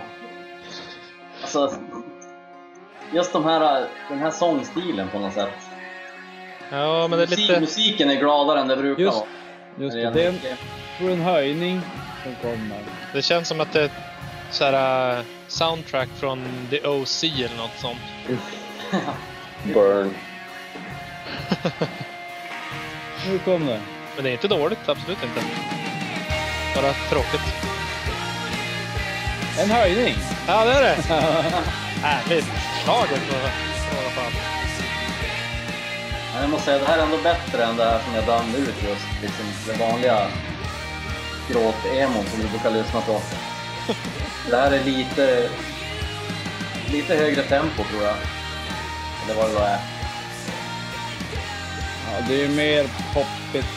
[1.41, 1.74] Alltså...
[3.14, 5.49] Just de här, den här sångstilen på något sätt.
[6.72, 7.60] Ja, men det är Musik, lite...
[7.60, 9.28] Musiken är gladare än det brukar Just, vara.
[9.78, 10.58] just det, det är
[10.99, 11.82] en, en höjning
[12.24, 12.80] som kommer.
[13.14, 13.89] Det känns som att det är
[14.51, 15.26] så här, äh,
[15.58, 17.99] soundtrack från The OC eller något sånt.
[19.74, 20.14] Burn.
[23.28, 23.82] Nu kom det.
[24.16, 25.41] Men det är inte dåligt, absolut inte.
[26.76, 27.41] Bara tråkigt.
[29.60, 30.16] En höjning!
[30.47, 30.95] Ja, det är det!
[32.01, 32.45] Härligt!
[32.84, 33.36] Slaget i
[33.99, 34.32] alla fall.
[36.34, 38.58] Men jag måste säga, det här är ändå bättre än det här som jag dömde
[38.58, 39.22] ut just.
[39.22, 40.28] Liksom det vanliga
[41.49, 43.22] gråt-emon som du brukar lyssna på.
[44.50, 45.50] Det här är lite,
[46.91, 48.16] lite högre tempo tror jag.
[49.24, 49.80] Eller vad det var är.
[52.08, 52.84] Ja, det är mer
[53.14, 53.68] poppigt.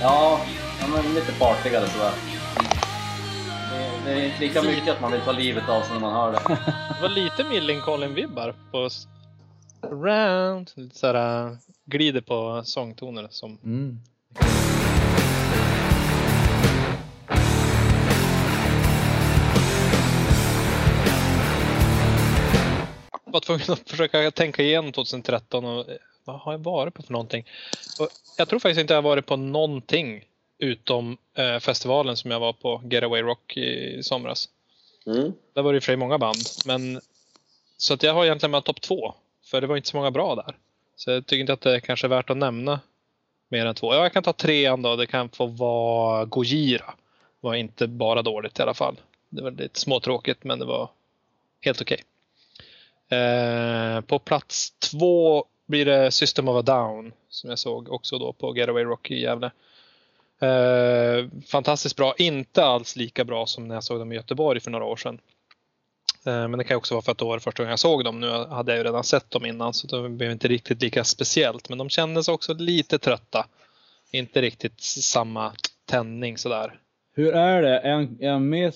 [0.00, 0.40] Ja,
[0.80, 2.12] ja men lite partigare sådär.
[3.70, 6.14] Det, det är inte lika mycket att man vill ta livet av sig när man
[6.14, 6.40] hör det.
[6.96, 8.88] Det var lite Millencolin-vibbar på
[9.86, 10.70] Around.
[10.74, 11.56] Lite såhär, äh,
[11.86, 13.98] glider på sångtoner som Mm.
[23.32, 27.12] Var tvungen att försöka tänka igenom 2013 och eh, vad har jag varit på för
[27.12, 27.46] någonting?
[28.00, 28.08] Och
[28.38, 30.24] jag tror faktiskt inte jag varit på någonting
[30.58, 34.48] utom eh, festivalen som jag var på, Getaway Rock i somras.
[35.06, 35.32] Mm.
[35.54, 36.38] Där var det i och för sig många band.
[36.64, 37.00] Men,
[37.76, 39.14] så att jag har egentligen bara topp två.
[39.44, 40.56] För det var inte så många bra där.
[40.96, 42.80] Så jag tycker inte att det är kanske är värt att nämna
[43.48, 43.94] mer än två.
[43.94, 44.96] Ja, jag kan ta trean då.
[44.96, 46.94] Det kan få vara Gojira.
[47.40, 48.96] Var inte bara dåligt i alla fall.
[49.28, 50.90] Det var lite småtråkigt men det var
[51.60, 52.02] helt okej.
[53.10, 57.12] Eh, på plats två blir det System of a Down.
[57.28, 59.50] Som jag såg också då på Getaway Rock i Gävle.
[60.40, 62.14] Eh, fantastiskt bra.
[62.18, 65.18] Inte alls lika bra som när jag såg dem i Göteborg för några år sedan.
[66.26, 68.04] Eh, men det kan också vara för att det var det första gången jag såg
[68.04, 68.20] dem.
[68.20, 71.68] Nu hade jag ju redan sett dem innan så det blev inte riktigt lika speciellt.
[71.68, 73.46] Men de kändes också lite trötta.
[74.10, 75.52] Inte riktigt samma
[75.86, 76.78] tändning sådär.
[77.20, 77.78] Hur är det?
[77.78, 78.72] Är han, är han med?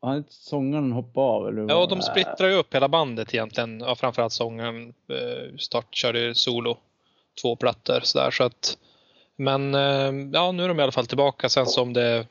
[0.00, 1.48] Har inte sångaren hoppat av?
[1.48, 3.80] Eller Ja, de splittrar ju upp hela bandet egentligen.
[3.80, 6.76] Ja, framförallt sångaren eh, start körde ju solo.
[7.42, 8.78] Två plattor sådär så att.
[9.36, 11.48] Men eh, ja, nu är de i alla fall tillbaka.
[11.48, 12.26] Sen så om det är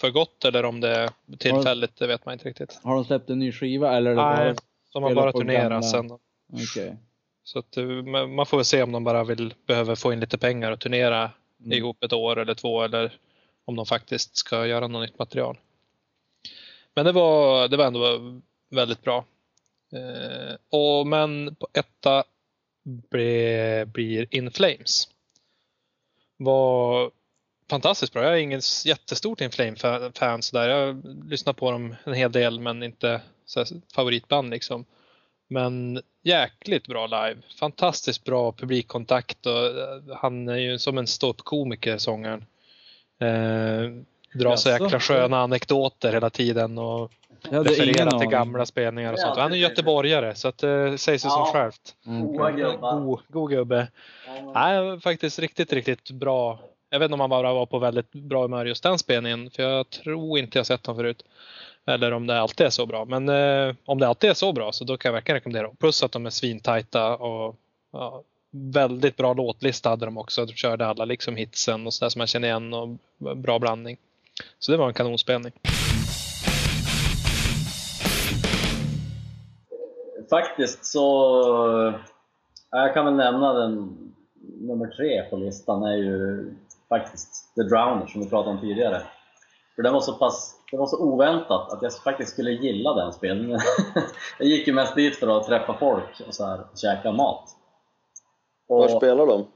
[0.00, 2.80] för gott eller om det är tillfälligt, det vet man inte riktigt.
[2.82, 4.14] Har de släppt en ny skiva eller?
[4.14, 4.54] Nej,
[4.92, 6.10] de har bara turnerat sen.
[6.52, 6.96] Okej.
[7.44, 7.84] Så att, eh,
[8.28, 11.30] man får väl se om de bara vill, behöver få in lite pengar och turnera
[11.60, 11.78] Mm.
[11.78, 13.12] ihop ett år eller två eller
[13.64, 15.58] om de faktiskt ska göra något nytt material.
[16.94, 18.20] Men det var, det var ändå
[18.70, 19.24] väldigt bra.
[19.92, 22.24] Eh, och, men på etta
[22.84, 25.08] blir, blir In Flames.
[26.36, 27.10] Var
[27.70, 28.22] fantastiskt bra.
[28.22, 30.68] Jag är ingen jättestort In Flame-fan sådär.
[30.68, 34.84] Jag lyssnar på dem en hel del men inte så här favoritband liksom.
[35.48, 37.36] Men jäkligt bra live.
[37.58, 42.46] Fantastiskt bra publikkontakt och eh, han är ju som en ståuppkomiker sångaren.
[43.24, 43.90] Eh,
[44.38, 47.10] drar så jäkla sköna anekdoter hela tiden och
[47.48, 49.38] ingen refererar till gamla spelningar och Ja, sånt.
[49.38, 51.44] Han är göteborgare så att det säger sig Ja.
[51.44, 51.94] som självt.
[52.06, 52.26] Mm.
[52.36, 53.88] God, god gubbe.
[54.54, 56.58] Nej, faktiskt riktigt, riktigt bra.
[56.90, 59.50] Jag vet inte om han bara var på väldigt bra humör just den spelningen.
[59.50, 61.22] För jag tror inte jag sett honom förut.
[61.86, 63.04] Eller om det alltid är så bra.
[63.04, 65.68] Men eh, om det alltid är så bra så då kan jag verkligen rekommendera.
[65.80, 67.56] Plus att de är svintajta och
[67.92, 68.22] ja,
[68.54, 70.46] väldigt bra låtlista hade de också.
[70.46, 72.88] De körde alla liksom hitsen och sådär som man känner igen och
[73.36, 73.96] bra blandning.
[74.58, 75.52] Så det var en kanonspelning.
[80.30, 81.94] Faktiskt så...
[82.70, 83.98] Jag kan väl nämna den
[84.60, 86.44] nummer tre på listan är ju
[86.88, 89.02] faktiskt The Drowner som vi pratade om tidigare.
[89.76, 93.12] För den var så pass, det var så oväntat att jag faktiskt skulle gilla den
[93.12, 93.60] spelningen.
[94.38, 97.53] jag gick ju mest dit för att träffa folk och så här, käka mat.
[98.66, 99.46] Var Och spelar de?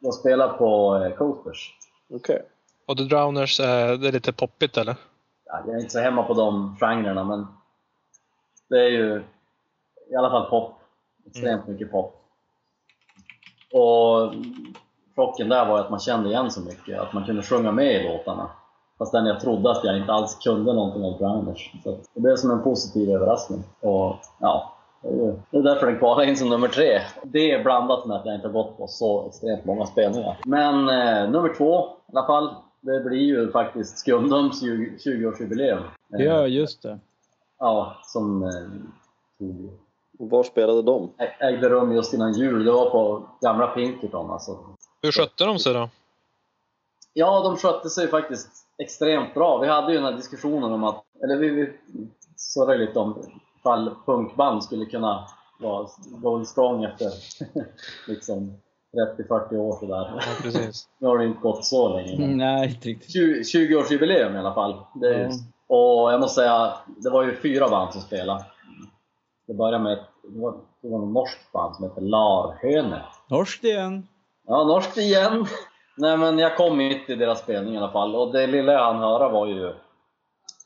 [0.00, 1.74] de spelar på eh, Coasters.
[2.14, 2.42] Okej.
[2.86, 4.96] Och The Drowners, eh, det är lite poppigt eller?
[5.44, 7.46] Ja, jag är inte så hemma på de genrerna men
[8.68, 9.22] det är ju
[10.10, 10.74] i alla fall pop.
[11.26, 12.14] Extremt mycket pop.
[13.72, 14.32] Och
[15.16, 18.08] chocken där var att man kände igen så mycket, att man kunde sjunga med i
[18.08, 18.50] låtarna.
[18.98, 21.72] Fastän jag trodde att jag inte alls kunde någonting om Drowners.
[21.84, 23.64] Så det blev som en positiv överraskning.
[23.80, 24.72] Och ja,
[25.02, 27.00] det är, ju, det är därför den kvalar in som nummer tre.
[27.22, 30.38] Det är blandat med att jag inte har gått på så extremt många spelningar.
[30.44, 35.78] Men eh, nummer två i alla fall, det blir ju faktiskt Skumdums 20 20-årsjubileum.
[36.18, 36.98] Eh, Ja, just det.
[37.58, 38.50] Ja, som eh,
[39.38, 39.70] tog,
[40.18, 41.10] Var spelade de?
[41.40, 42.64] ägde rum just innan jul.
[42.64, 44.58] Det var på gamla Pinkerton alltså.
[45.02, 45.88] Hur skötte de sig då?
[47.12, 49.58] Ja, de skötte sig faktiskt extremt bra.
[49.58, 51.72] Vi hade ju den här diskussionen om att, eller vi, vi
[52.36, 53.22] surrade lite om
[53.68, 55.28] ifall punkband skulle kunna
[55.60, 57.06] vara going strong efter
[58.08, 58.52] liksom
[59.18, 60.12] 30-40 år sådär.
[60.14, 60.88] Ja, precis.
[60.98, 62.14] Nu har det inte gått så länge.
[62.14, 63.12] Mm, nej, inte riktigt.
[63.12, 64.80] 20 20-årsjubileum i alla fall.
[64.94, 65.30] Det Ja.
[65.70, 68.44] Och jag måste säga, det var ju fyra band som spelade.
[69.46, 73.02] Det började med ett, det var, det var norskt band som hette Larhöne.
[73.30, 74.08] Norskt igen.
[74.46, 75.46] Ja, norskt igen.
[75.96, 78.84] Nej men jag kom mitt i deras spelning i alla fall och det lilla jag
[78.84, 79.74] hann höra var ju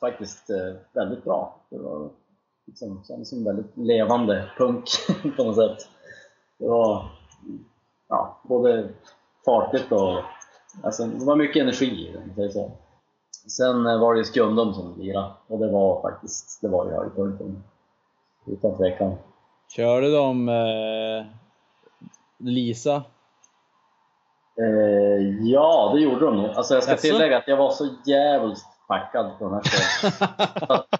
[0.01, 1.57] faktiskt eh, väldigt bra.
[1.71, 2.11] Det var
[2.67, 4.85] liksom, kändes som väldigt levande punk
[5.37, 5.89] på något sätt.
[6.59, 7.11] Det var
[8.09, 8.89] ja, både
[9.45, 10.19] fartigt och
[10.83, 12.71] alltså, det var mycket energi i man säger så.
[13.49, 17.63] Sen var det ju Skumdum som lirade och det var faktiskt, det var ju höjdpunkten.
[18.47, 19.15] Utan tvekan.
[19.69, 21.27] Körde de eh,
[22.39, 23.03] Lisa?
[24.59, 26.51] Eh, ja, det gjorde de nog.
[26.51, 29.63] Alltså jag ska tillägga att jag var så jävligt packad på den här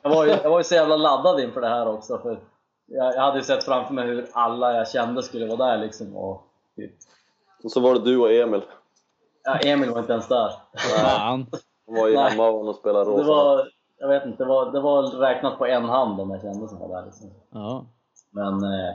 [0.03, 2.19] jag, var ju, jag var ju så jävla laddad inför det här också.
[2.19, 2.41] För
[2.87, 6.17] jag, jag hade ju sett framför mig hur alla jag kände skulle vara där liksom.
[6.17, 6.43] Och
[6.77, 6.93] typ,
[7.65, 8.63] Och så var det du och Emil.
[9.45, 10.51] ja, Emil var inte ens där.
[10.79, 11.47] Fan.
[11.87, 13.27] Han var ju hemma och spelade Det rosa.
[13.27, 13.69] var,
[13.99, 16.79] jag vet inte, det var, det var räknat på en hand de jag kände som
[16.79, 17.05] var där.
[17.05, 17.31] Liksom.
[17.51, 17.87] Ja.
[18.31, 18.95] Men eh,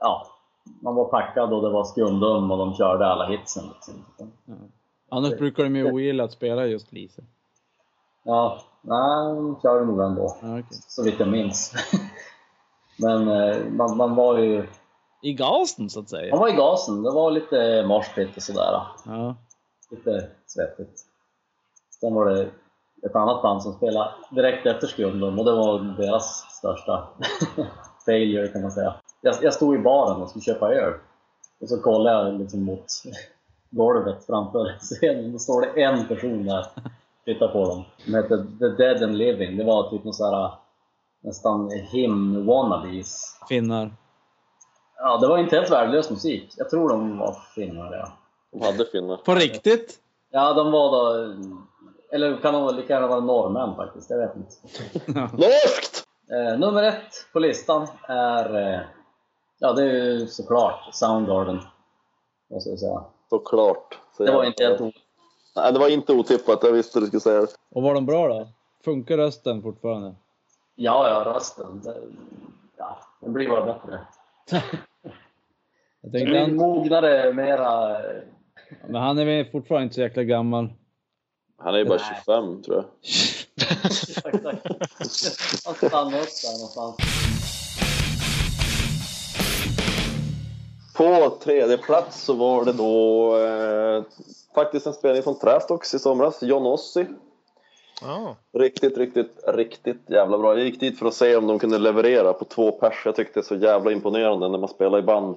[0.00, 0.26] ja,
[0.82, 3.64] man var packad och det var skumdum och de körde alla hitsen.
[3.74, 4.04] Liksom.
[5.10, 7.22] Annars brukar de ju ogilla att spela just Lise.
[8.24, 10.36] Ja, nej, de körde nog ändå.
[10.42, 10.64] Ja, okej.
[10.70, 11.72] Så vitt jag minns.
[12.98, 14.66] Men eh, man, man var ju
[15.22, 16.36] I gasen så att man säga.
[16.36, 17.02] var i gasen.
[17.02, 18.82] Det var lite morspit och sådär.
[19.04, 19.36] Ja.
[19.90, 21.00] Lite svettigt.
[22.00, 22.50] Sen var det
[23.06, 27.08] ett annat band som spelade direkt efter Skumdum och det var deras största
[28.06, 28.94] failure kan man säga.
[29.20, 30.94] Jag, jag stod i baren och skulle köpa öl.
[31.60, 32.86] Och så kollade jag liksom mot
[33.70, 35.32] golvet framför scenen.
[35.32, 36.66] Då står det en person där.
[37.24, 37.84] Titta på dem.
[38.06, 39.56] De hette The Dead and Living.
[39.56, 40.50] Det var typ någon sån här
[41.20, 43.20] nästan him-wannabes.
[43.48, 43.90] Finnar.
[44.96, 46.54] Ja, det var inte helt värdelös musik.
[46.56, 48.12] Jag tror de var finnar, ja.
[48.52, 49.16] De hade finnar.
[49.16, 49.98] På riktigt?
[50.30, 51.34] Ja, de var då...
[52.12, 54.54] Eller kan de lika gärna vara norrmän faktiskt, jag vet inte.
[55.36, 56.04] Norskt!
[56.30, 58.74] Eh, nummer ett på listan är...
[58.74, 58.80] Eh,
[59.58, 61.60] ja, det är ju såklart Soundgarden.
[62.50, 63.04] Måste jag säga.
[63.30, 63.98] Såklart.
[64.16, 64.94] Så Det var inte helt
[65.56, 66.58] Nej, det var inte otippat.
[66.62, 67.46] Jag visste du skulle säga det.
[67.70, 68.48] Och var de bra då?
[68.84, 70.14] Funkar rösten fortfarande?
[70.74, 71.80] Ja, ja, rösten.
[71.84, 71.96] Det,
[72.76, 74.00] ja, den blir bara bättre.
[76.00, 77.90] Jag tänkte blir han, mognare, mera...
[77.90, 78.22] eh,
[78.88, 80.72] men han är väl fortfarande inte så jäkla gammal.
[81.56, 82.16] Han är ju bara Nej.
[82.24, 82.84] 25 tror jag.
[85.00, 85.64] Exakt.
[85.66, 86.96] Han stannar upp där någonstans.
[90.96, 94.02] På tredje plats så var det då eh,
[94.54, 97.06] faktiskt en spelning från Trästox i somras, John Ossi.
[98.00, 98.36] Ja.
[98.52, 100.58] Riktigt, riktigt, riktigt jävla bra.
[100.58, 103.02] Jag gick dit för att se om de kunde leverera på två pers.
[103.04, 105.36] Jag tyckte det är så jävla imponerande när man spelar i band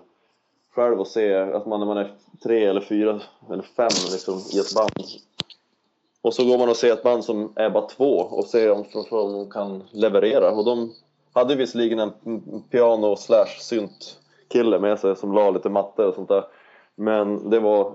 [0.76, 3.20] själv och se att man när man är tre eller fyra
[3.51, 5.05] eller fem liksom, i ett band.
[6.22, 8.86] Och så går man och ser ett band som är bara två och ser om
[9.12, 10.51] om de kan leverera.
[10.51, 10.93] Och de
[11.34, 14.18] hade visserligen en piano slash synt
[14.50, 16.43] kille med sig som la lite matte och sånt där.
[16.95, 17.91] Men det var,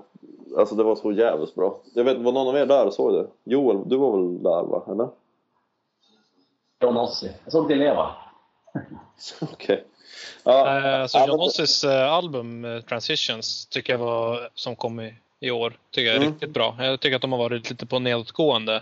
[0.59, 1.81] alltså det var så jävligt bra.
[1.95, 3.27] Jag vet, var någon av er där och såg det?
[3.45, 4.83] Joel, du var väl där va?
[4.89, 5.09] Eller?
[6.81, 7.33] John Ossie.
[7.45, 8.11] Jag såg det leva.
[9.41, 9.85] Okej.
[10.45, 15.01] Ja, Eh, Så ja, John Ossis eh, album eh, Transitions tycker jag var, som kom
[15.01, 16.33] i, i år, tycker jag är Mm.
[16.33, 16.77] riktigt bra.
[16.79, 18.75] Jag tycker att de har varit lite på nedåtgående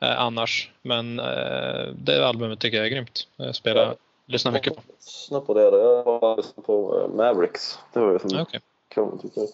[0.00, 0.70] eh, annars.
[0.82, 3.28] Men eh, det albumet tycker jag är grymt.
[3.36, 3.94] Jag spelar, Ja.
[4.26, 4.82] Lyssnar mycket på.
[4.98, 5.78] Lyssna på det då.
[5.78, 7.78] Jag var lyssnat på eh, Mavericks.
[7.92, 8.60] Det var ju som okej.
[8.88, 9.48] kul tycker jag.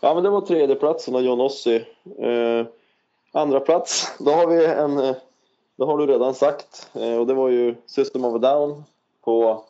[0.00, 1.76] Ja men det var tredje platsen av John Ossi.
[2.18, 2.66] Eh,
[3.32, 5.16] andra plats, då har vi en, eh,
[5.76, 6.90] det har du redan sagt.
[6.94, 8.84] Eh, och det var ju System of a Down
[9.24, 9.64] på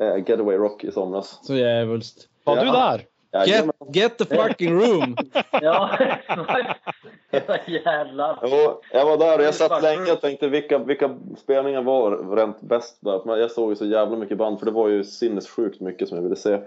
[0.00, 1.38] eh, Getaway Rock i somras.
[1.42, 2.28] Så jävulst.
[2.44, 2.72] Var du Ja.
[2.72, 3.06] där?
[3.32, 5.16] Get, get the fucking room!
[5.62, 5.90] Ja,
[7.66, 8.38] jävlar.
[8.42, 12.60] Jo, jag var där och jag satt länge och tänkte vilka, vilka spelningar var rent
[12.60, 13.36] bäst där.
[13.36, 16.22] Jag såg ju så jävla mycket band för det var ju sinnessjukt mycket som jag
[16.22, 16.58] ville se.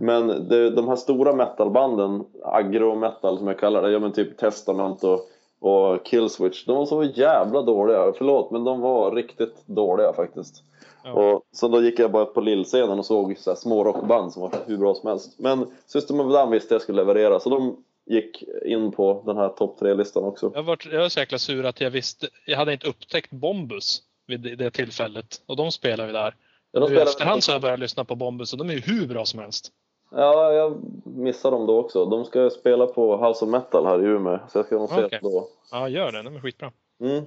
[0.00, 4.36] Men det, de här stora metalbanden, agro metal som jag kallar det, ja men typ
[4.38, 5.20] Testament och,
[5.60, 8.12] och Killswitch, de var så jävla dåliga.
[8.18, 10.62] Förlåt men de var riktigt dåliga faktiskt.
[11.04, 11.12] Ja.
[11.12, 14.50] Och, så då gick jag bara på lillscenen och såg så små rockband som var
[14.66, 15.38] hur bra som helst.
[15.38, 17.76] Men System of Down visste jag skulle leverera så de
[18.06, 20.52] gick in på den här topp tre-listan också.
[20.54, 24.02] Jag var, jag var så jäkla sur att jag visste, jag hade inte upptäckt Bombus
[24.26, 25.42] vid det, tillfället.
[25.46, 26.34] Och de spelar ju där.
[26.72, 28.70] Ja, de Nu I spelar- efterhand så har jag börjat lyssna på Bombus och de
[28.70, 29.72] är ju hur bra som helst.
[30.10, 32.04] Ja, jag missade dem då också.
[32.06, 35.00] De ska spela på House of Metal här i Umeå, så jag ska nog se
[35.00, 35.48] dem då.
[35.72, 36.22] Ja, gör det.
[36.22, 36.72] De är skitbra.
[37.00, 37.24] Mm.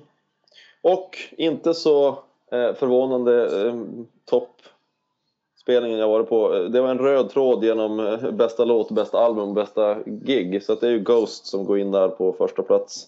[0.82, 2.20] Och inte så
[2.52, 3.76] förvånande eh,
[4.26, 6.56] toppspelningen jag varit på.
[6.56, 10.64] Eh, Det var en röd tråd genom eh, bästa låt, bästa album, bästa gig.
[10.64, 13.08] Så att det är ju Ghost som går in där på första plats.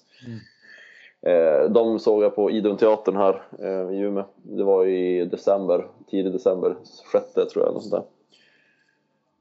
[1.22, 4.24] Eh, de såg jag på Idun-teatern här eh, i Umeå.
[4.44, 6.76] Det var i december, tidig december,
[7.12, 7.74] sjätte tror jag.
[7.74, 8.04] Något sånt där.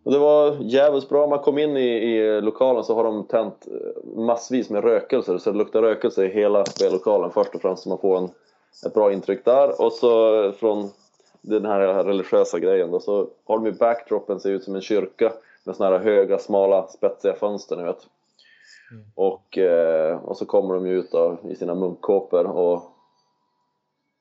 [0.04, 1.26] Och det var jävligt bra.
[1.26, 5.50] Man kom in i, i lokalen så har de tänt eh, massvis med rökelser så
[5.52, 8.28] det luktar rökelse i hela spellokalen först och främst så man får en,
[8.86, 9.80] ett bra intryck där.
[9.82, 10.90] Och så eh, från
[11.40, 15.32] den här religiösa grejen då, så har de ju backdropen ser ut som en kyrka
[15.64, 18.06] med såna här höga, smala, spetsiga fönster ni vet.
[19.14, 22.82] Och, eh, och så kommer de ju ut då, i sina munkkåpor och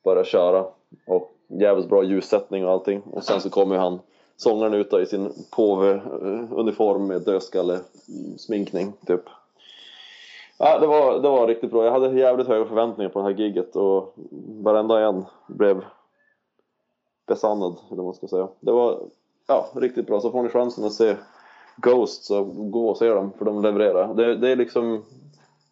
[0.03, 0.65] börjar köra.
[1.07, 3.01] Och jävligt bra ljussättning och allting.
[3.01, 3.99] Och sen så kommer ju han,
[4.37, 9.23] sångaren ut då, i sin påve-uniform med dödskalle-sminkning typ.
[10.57, 11.85] Ja, det, var, det var riktigt bra.
[11.85, 14.13] Jag hade jävligt höga förväntningar på det här gigget och
[14.63, 15.85] varenda en blev
[17.27, 18.47] besannad, eller vad man ska säga.
[18.59, 18.99] Det var
[19.47, 20.19] ja, riktigt bra.
[20.19, 21.15] Så får ni chansen att se
[21.77, 24.13] Ghost så gå och se dem, för de levererar.
[24.13, 25.03] Det, det är liksom,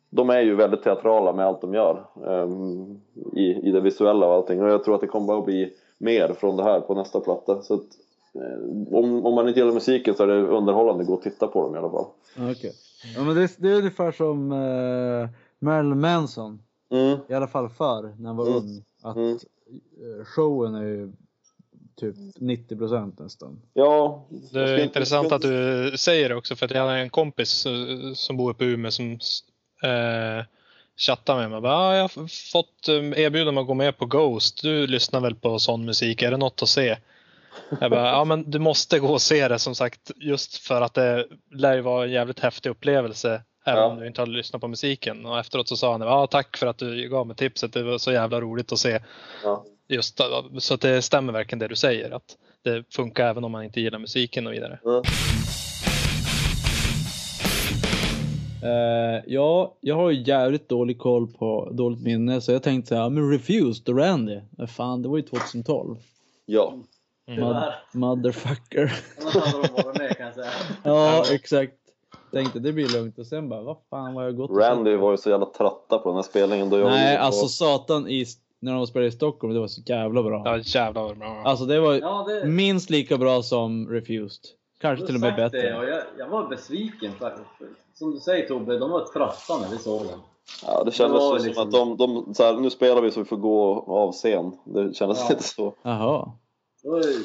[0.10, 3.02] de är ju väldigt teatrala med allt de gör um,
[3.34, 4.64] i, i det visuella och allting.
[4.64, 7.20] Och jag tror att det kommer bara att bli mer från det här på nästa
[7.20, 7.62] platta.
[7.62, 7.88] Så att,
[8.34, 11.48] eh, om, om man inte gillar musiken så är det underhållande att gå och titta
[11.48, 12.06] på dem i alla fall.
[12.52, 12.72] Okay.
[13.16, 15.30] Ja, men det, det är ungefär som uh,
[15.60, 16.60] Marilyn Manson.
[16.92, 17.20] Mm.
[17.30, 18.58] I alla fall förr, när han var Mm.
[18.58, 18.84] ung.
[19.04, 19.32] Att Mm.
[19.38, 21.12] eh, showen är ju
[22.00, 23.62] typ 90% nästan.
[23.74, 27.66] Ja, Det är intressant att du säger det också för att jag hade en kompis
[27.66, 29.12] eh, som bor uppe i Umeå som
[29.84, 30.46] eh,
[30.98, 31.62] chattade med mig.
[31.62, 32.88] Bara, ah, jag har fått
[33.18, 34.62] erbjudande att gå med på Ghost.
[34.62, 36.22] Du lyssnar väl på sån musik?
[36.22, 36.98] Är det något att se?
[37.82, 40.94] Jag bara, ja men du måste gå och se det som sagt just för att
[40.94, 43.86] det lär ju vara en jävligt häftig upplevelse även Ja.
[43.86, 45.26] om du inte har lyssnat på musiken.
[45.26, 47.74] Och efteråt så sa han, ja tack för att du gav mig tipset.
[47.74, 49.00] Det var så jävla roligt att se.
[49.44, 49.66] Ja.
[49.88, 50.20] Just
[50.60, 52.12] så att det stämmer verkligen det du säger.
[52.12, 54.80] Att det funkar även om man inte gillar musiken och vidare.
[54.86, 55.02] Mm.
[58.64, 63.10] Eh, ja, jag har ju jävligt dålig koll på dåligt minne så jag tänkte såhär,
[63.10, 64.40] men Refused Randy.
[64.68, 65.96] Fan, det var ju 2012.
[66.46, 66.74] Ja.
[67.28, 68.94] Mad- motherfucker.
[70.84, 71.74] Ja, exakt.
[72.32, 75.12] Tänkte det blir lugnt och sen bara, vad fan vad har jag gått Randy var
[75.12, 76.70] ju så jävla trötta på den här spelningen.
[76.70, 78.26] Då jag Nej, alltså satan i,
[78.60, 80.42] när de spelade i Stockholm, det var så jävla bra.
[80.46, 81.42] Ja jävlar vad bra.
[81.46, 84.42] Alltså det var Ja, det, minst lika bra som Refused.
[84.82, 85.62] Kanske till och med bättre.
[85.62, 87.48] Det, och jag, jag var besviken faktiskt.
[87.94, 90.20] Som du säger Tobbe, de var trötta när vi såg den.
[90.66, 93.20] Ja, det kändes Det liksom- som att de, de så här, nu spelar vi så
[93.20, 94.52] vi får gå av scen.
[94.64, 95.28] Det kändes Ja.
[95.30, 95.74] lite så.
[95.82, 96.32] Jaha.
[96.86, 97.24] Det var ju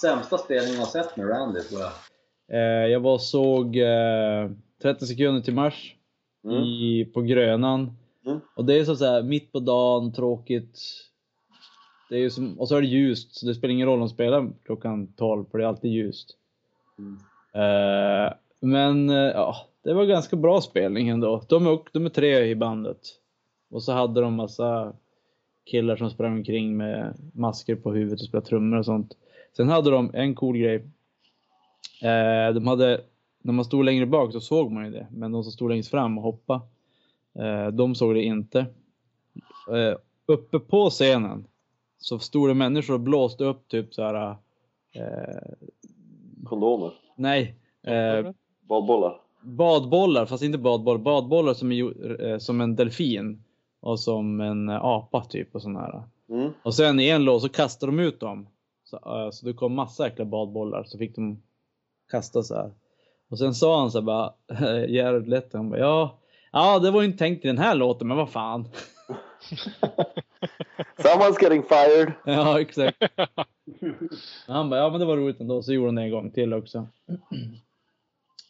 [0.00, 1.92] sämsta spelningen jag har sett med Randy tror jag.
[2.52, 4.50] Eh, jag var och såg eh,
[4.82, 5.96] 30 sekunder till mars
[6.44, 6.62] Mm.
[6.62, 7.96] i, på Grönan.
[8.26, 8.40] Mm.
[8.54, 10.80] Och det är så, så här mitt på dagen, tråkigt.
[12.08, 14.00] Det är ju som, och så är det ljust, så det spelar ingen roll om
[14.00, 16.36] de spelar klockan 12 för det är alltid ljust.
[16.98, 17.18] Mm.
[17.54, 21.44] Eh, men eh, ja, det var ganska bra spelning ändå.
[21.48, 23.00] De är, de är tre i bandet.
[23.70, 24.92] Och så hade de massa
[25.64, 29.16] killar som sprang omkring med masker på huvudet och spelade trummor och sånt.
[29.56, 30.74] Sen hade de en cool grej.
[32.02, 33.00] Eh, de hade,
[33.42, 35.90] när man stod längre bak så såg man ju det, men de som stod längst
[35.90, 36.60] fram och hoppade,
[37.38, 38.58] eh, de såg det inte.
[39.70, 39.96] Eh,
[40.26, 41.44] uppe på scenen
[41.98, 44.36] så stod det människor och blåste upp typ så här.
[44.92, 45.52] Eh,
[46.44, 46.92] Kondomer.
[47.16, 48.30] nej, eh,
[48.62, 49.20] Badbollar.
[49.42, 53.44] badbollar, fast inte badbollar, badbollar som, är, eh, som en delfin
[53.80, 56.02] och som en eh, apa typ och sån här.
[56.28, 56.52] Mm.
[56.62, 58.48] Och sen i en lås så kastade de ut dem.
[58.84, 61.42] Så, eh, så det kom massa äckliga badbollar så fick de
[62.10, 62.72] kasta så här.
[63.30, 64.32] Och sen sa han så här bara,
[64.88, 66.18] Jared Leto, han bara ja,
[66.52, 68.68] ja det var ju inte tänkt i den här låten men vad fan.
[70.96, 72.12] Someone's getting fired.
[72.24, 73.02] ja exakt.
[74.46, 76.54] Han bara ja men det var roligt ändå så gjorde han det en gång till
[76.54, 76.86] också.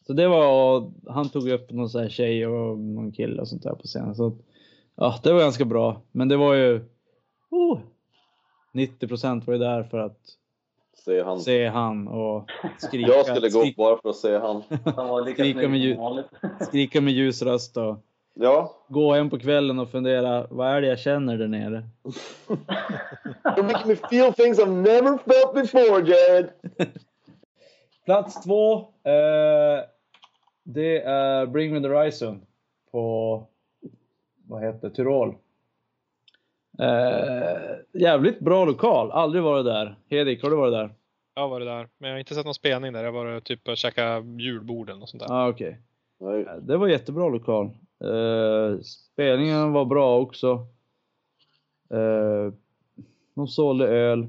[0.06, 3.62] Så det var, han tog upp någon sån här tjej och någon kille och sånt
[3.62, 4.14] där på scenen.
[4.14, 4.32] Så
[5.00, 6.00] ja det var ganska bra.
[6.12, 6.84] Men det var ju,
[7.50, 7.78] oh,
[8.72, 10.18] 90% var ju där för att
[11.04, 11.40] Säger han.
[11.40, 14.62] se han och skrika, Jag skulle gå skrik, bara för att se han.
[14.96, 16.26] Han var lika Skrika med vanligt.
[16.60, 17.96] skrika med ljus röst och
[18.34, 18.76] Ja.
[18.88, 21.84] gå hem på kvällen och fundera, vad är det jag känner där nere?
[23.44, 26.50] You're making me feel things I've never felt before, Jared.
[28.04, 28.72] Plats två,
[29.04, 29.84] eh,
[30.64, 32.42] det är Bring Me The Horizon
[32.92, 33.46] på,
[34.50, 35.34] vad heter Tyrol.
[36.78, 39.98] Eh, jävligt bra lokal, aldrig varit där.
[40.10, 40.94] Hedik, har du varit där?
[41.34, 43.04] Jag har varit där, men jag har inte sett någon spelning där.
[43.04, 45.34] Jag har varit typ och käkat julborden och sånt där.
[45.34, 45.54] Ja, ah.
[46.20, 46.42] Nej.
[46.42, 47.66] Eh, Det var jättebra lokal.
[48.04, 50.66] Eh, spelningen var bra också.
[51.90, 52.52] Eh,
[53.34, 54.26] de sålde öl.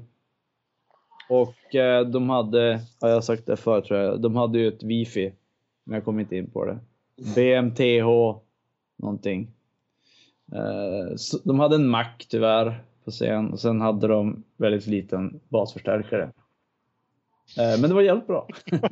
[1.28, 4.68] Och eh, de hade, ja, jag har sagt det förut tror jag, de hade ju
[4.68, 5.32] ett wifi.
[5.84, 6.78] Men jag kommer inte in på det.
[7.34, 8.06] BMTH
[8.96, 9.50] någonting.
[10.54, 15.40] Eh, så de hade en Mac tyvärr på scen och sen hade de väldigt liten
[15.48, 16.22] basförstärkare.
[17.58, 18.48] Eh, men det var jävligt bra.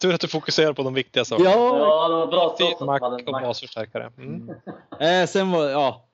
[0.00, 1.50] Tur att du fokuserar på de viktiga sakerna.
[1.50, 3.40] Ja, det var bra trots Mac och Mac.
[3.40, 4.12] basförstärkare.
[4.18, 4.50] Mm.
[5.00, 6.04] Eh, sen var, ja.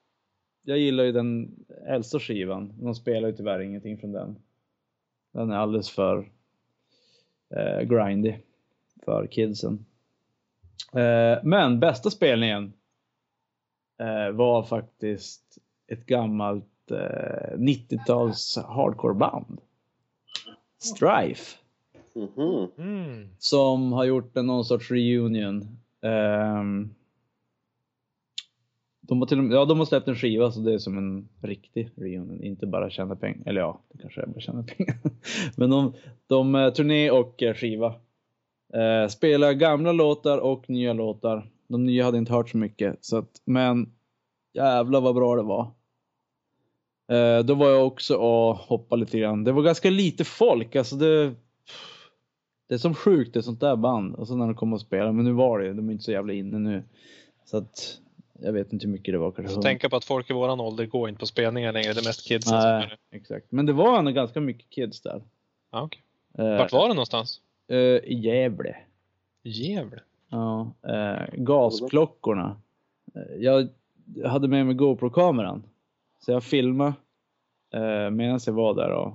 [0.62, 1.55] Jag gillar ju den
[1.89, 2.75] äldsta skivan.
[2.81, 4.37] De spelar ju tyvärr ingenting från den.
[5.33, 6.29] Den är alldeles för
[7.57, 8.35] eh, grindy
[9.05, 9.87] för kidsen.
[10.93, 12.73] Eh, men bästa spelningen
[14.33, 15.59] var faktiskt
[15.93, 19.61] ett gammalt eh, 90-tals hardcore-band.
[20.79, 21.57] Strife.
[22.79, 23.29] Mm.
[23.39, 25.79] Som har gjort en någon sorts reunion.
[26.03, 26.95] Ehm,
[29.01, 30.99] de, har till och med, ja, de har släppt en skiva så det är som
[30.99, 33.49] en riktig reunion, inte bara tjäna pengar.
[33.49, 34.97] Eller ja, det kanske är bara tjäna pengar.
[35.57, 35.95] Men de,
[36.27, 37.95] de eh, turné och eh, skiva.
[38.75, 41.51] Eh, spelar gamla låtar och nya låtar.
[41.69, 43.05] De nya hade inte hört så mycket.
[43.05, 43.93] Så att, men
[44.53, 45.70] jävla vad bra det var.
[47.09, 49.45] Eh, då var jag också och hoppade lite grann.
[49.45, 50.77] Det var ganska lite folk.
[50.77, 51.35] Alltså det,
[52.69, 54.15] det är som sjukt det är sånt där band.
[54.15, 55.12] Och så när de kommer och spelar.
[55.12, 56.82] Men nu var det de är inte så jävla inne nu.
[57.45, 58.01] Så att
[58.41, 59.32] jag vet inte hur mycket det var.
[59.32, 61.93] Kanske Så tänka på att folk i våran ålder går inte på spelningar längre.
[61.93, 63.53] Det är mest gör Nej, exakt.
[63.53, 65.23] Men det var ändå ganska mycket kids där.
[65.73, 66.03] Ja, okej.
[66.39, 67.41] Eh, Vart var det någonstans?
[67.69, 68.77] eh, I Gävle.
[69.43, 70.01] Gävle?
[70.35, 72.56] Ja, eh, gasklockorna.
[73.15, 73.69] Eh, Jag
[74.24, 75.62] hade med mig GoPro-kameran.
[76.20, 76.94] Så jag filmade
[77.74, 79.12] eh, medan jag var där och,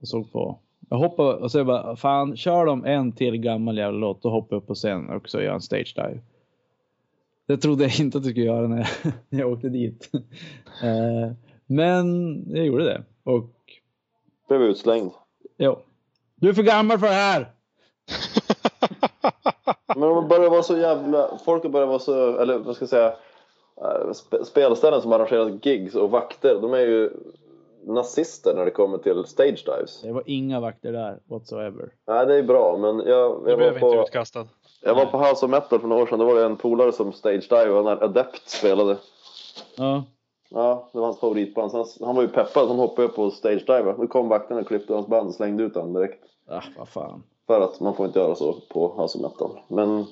[0.00, 0.58] och såg på.
[0.90, 4.30] Jag hoppade och så jag bara, fan kör de en till gammal jävla låt, då
[4.30, 6.20] hoppar jag upp på scen och så gör en stage dive.
[7.46, 10.10] Det trodde jag inte att jag skulle göra när jag, när jag åkte dit.
[10.82, 11.32] eh,
[11.66, 12.06] men
[12.56, 13.02] jag gjorde det.
[13.24, 13.50] Och
[14.48, 15.10] Blev utslängd.
[15.56, 15.80] ja,
[16.34, 17.52] du är för gammal för det här!
[19.96, 21.38] Men de börjar vara så jävla...
[21.44, 22.36] Folk börjar vara så...
[22.38, 23.08] Eller vad ska jag säga?
[23.80, 26.54] eh, sp- Spelställen som arrangerar gigs och vakter.
[26.60, 27.10] De är ju
[27.86, 30.02] nazister när det kommer till stage dives.
[30.02, 31.90] Det var inga vakter där whatsoever.
[32.06, 34.46] Nej, det är bra, men jag, Du jag, blev var, inte på, utkastad.
[34.82, 36.18] jag var på House of Metal för några år sedan.
[36.18, 38.96] Då var det en polare som stage dive och när Adept spelade.
[39.76, 40.04] Ja.
[40.50, 41.72] Ja, det var hans favoritband.
[41.72, 43.94] Han, han var ju peppad, han hoppade upp på stage dive.
[43.98, 46.24] Då kom vakterna och klippte hans band och slängde ut honom direkt.
[46.48, 47.22] Ah, vad fan.
[47.48, 49.60] För att man får inte göra så på House of Metal.
[49.68, 50.04] Men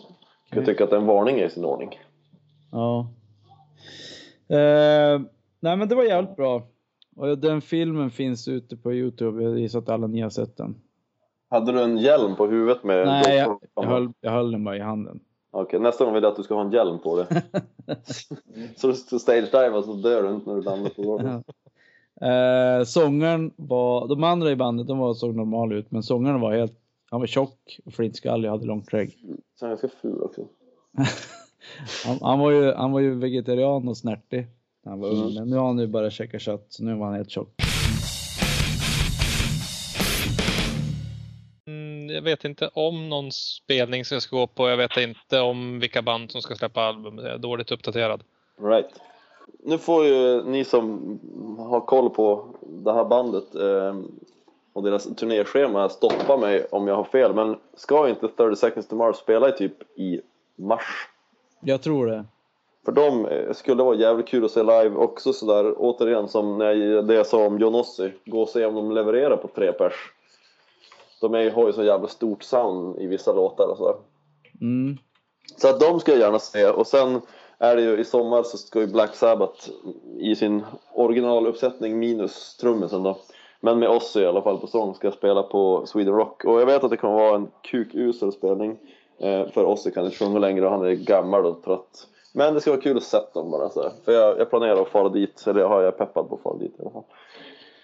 [0.50, 1.98] jag tycker att en varning är i sin ordning.
[2.72, 3.08] Ja.
[4.48, 5.20] Eh,
[5.60, 6.62] nej men det var jävligt bra.
[7.16, 9.42] Och den filmen finns ute på Youtube.
[9.42, 10.74] Jag gissar att alla ni har sett den.
[11.50, 14.76] Hade du en hjälm på huvudet med Nej, jag, jag, höll, jag höll den bara
[14.76, 15.20] i handen.
[15.50, 17.26] Okej, nästa gång vill jag att du ska ha en hjälm på dig.
[18.76, 21.44] så du ska stage dive så dör du inte när du landar på golvet.
[22.20, 26.52] Eh, sångaren var, de andra i bandet de var, såg normala ut, men sångaren var
[26.52, 26.78] helt,
[27.10, 29.10] han var tjock och flintskallig och hade långt skägg.
[29.54, 30.48] Så han är ganska ful också.
[32.06, 34.46] Han, han, var ju, han var ju vegetarian och snärtig
[34.84, 35.34] när han var ung, Mm.
[35.34, 37.48] men nu har han ju bara käkat kött, så nu var han helt tjock.
[41.66, 44.68] Mm, jag vet inte om någon spelning som jag ska gå på.
[44.68, 47.18] Jag vet inte om vilka band som ska släppa album.
[47.18, 48.22] Jag är dåligt uppdaterad.
[48.60, 49.00] Right.
[49.64, 51.18] Nu får ju ni som
[51.58, 52.54] har koll på
[52.84, 53.94] det här bandet eh,
[54.76, 57.34] och deras turnéschema stoppa mig om jag har fel.
[57.34, 60.20] Men ska inte 30 Seconds to Mars spela i typ i
[60.56, 61.08] mars?
[61.60, 62.24] Jag tror det.
[62.84, 66.72] För dem eh, skulle vara jävligt kul att se live också sådär återigen som när
[66.72, 68.12] jag, det jag sa om Johnossi.
[68.24, 69.92] Gå och se om de levererar på tre pers.
[71.20, 73.96] De är, har ju så jävla stort sound i vissa låtar och sådär.
[74.60, 74.96] Mm.
[75.56, 77.20] Så att de ska jag gärna se och sen
[77.58, 79.70] är det ju i sommar så ska ju Black Sabbath
[80.18, 83.18] i sin originaluppsättning minus trummisen då.
[83.60, 86.66] Men med oss i alla fall på sång ska spela på Sweden Rock och jag
[86.66, 88.78] vet att det kommer vara en kukusel spelning.
[89.18, 92.06] Eh, för Ozzy kan inte sjunga längre och han är gammal och trött.
[92.32, 93.92] Men det ska vara kul att se dem bara så här.
[94.04, 96.42] För jag, jag planerar att fara dit, eller jag har jag är peppad på att
[96.42, 97.04] fara dit i alla fall.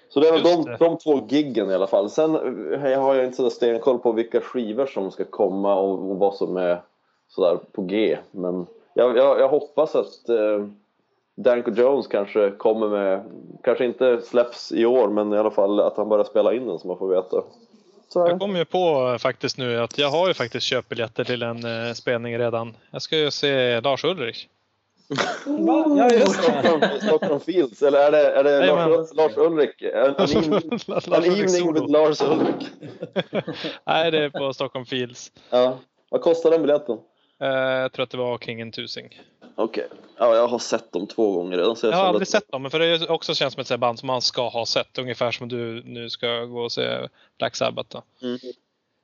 [0.08, 2.10] Så det är väl de, de två giggen i alla fall.
[2.10, 2.34] Sen
[2.72, 6.18] eh, jag har jag inte så stenkoll på vilka skivor som ska komma och, och
[6.18, 6.82] vad som är
[7.28, 8.18] sådär på G.
[8.30, 10.66] Men jag, jag, jag hoppas att eh,
[11.34, 13.24] Danko Jones kanske kommer med,
[13.62, 16.78] kanske inte släpps i år men i alla fall att han börjar spela in den
[16.78, 17.42] så man får veta.
[18.08, 18.38] Så Jag det.
[18.38, 21.92] kom ju på faktiskt nu att jag har ju faktiskt köpt biljetter till en eh,
[21.92, 22.76] spelning redan.
[22.90, 24.46] Jag ska ju se Lars Ulrich.
[25.46, 26.52] Ja, just det.
[26.52, 28.90] Stockholm, Stockholm Fields, eller är det, är det Jajamän.
[28.90, 29.82] Lars, Lars Ulrik?
[29.82, 30.14] En,
[31.12, 31.72] en, evening, solo.
[31.72, 32.68] with Lars Ulrik.
[33.86, 35.32] Nej, det är på Stockholm Fields.
[35.50, 35.78] Ja.
[36.10, 36.98] Vad kostar den biljetten?
[37.40, 39.20] Eh, jag tror att det var kring en tusing.
[39.56, 39.88] Okej.
[40.18, 41.76] Ja, jag har sett dem två gånger redan.
[41.76, 43.60] Så jag Jag har aldrig att- sett dem, men för det är också känns som
[43.60, 44.98] ett band som man ska ha sett.
[44.98, 47.08] Ungefär som du nu ska gå och se
[47.38, 47.88] Black Sabbath.
[47.92, 48.26] Då.
[48.26, 48.38] Mm.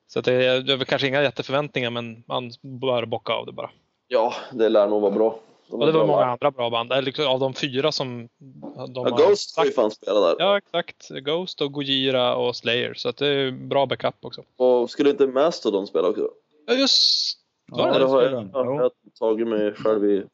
[0.06, 3.52] Så att det, är, det är kanske inga jätteförväntningar, men man bör bocka av det
[3.52, 3.70] bara.
[4.08, 5.38] Ja, det lär nog vara bra.
[5.70, 6.30] De Och det var många live.
[6.32, 6.92] andra bra band.
[6.92, 10.36] Eller liksom av de fyra som de Ja, har Ghost får ju fan spela där.
[10.38, 11.08] Ja, exakt.
[11.08, 12.94] Ghost och Gojira och Slayer.
[12.94, 14.42] Så att det är bra backup också.
[14.56, 16.28] Och skulle inte Mastodon spela också?
[16.66, 17.34] Ja, just
[17.70, 20.24] var Ja, det det har jag, jag har tagit mig själv i...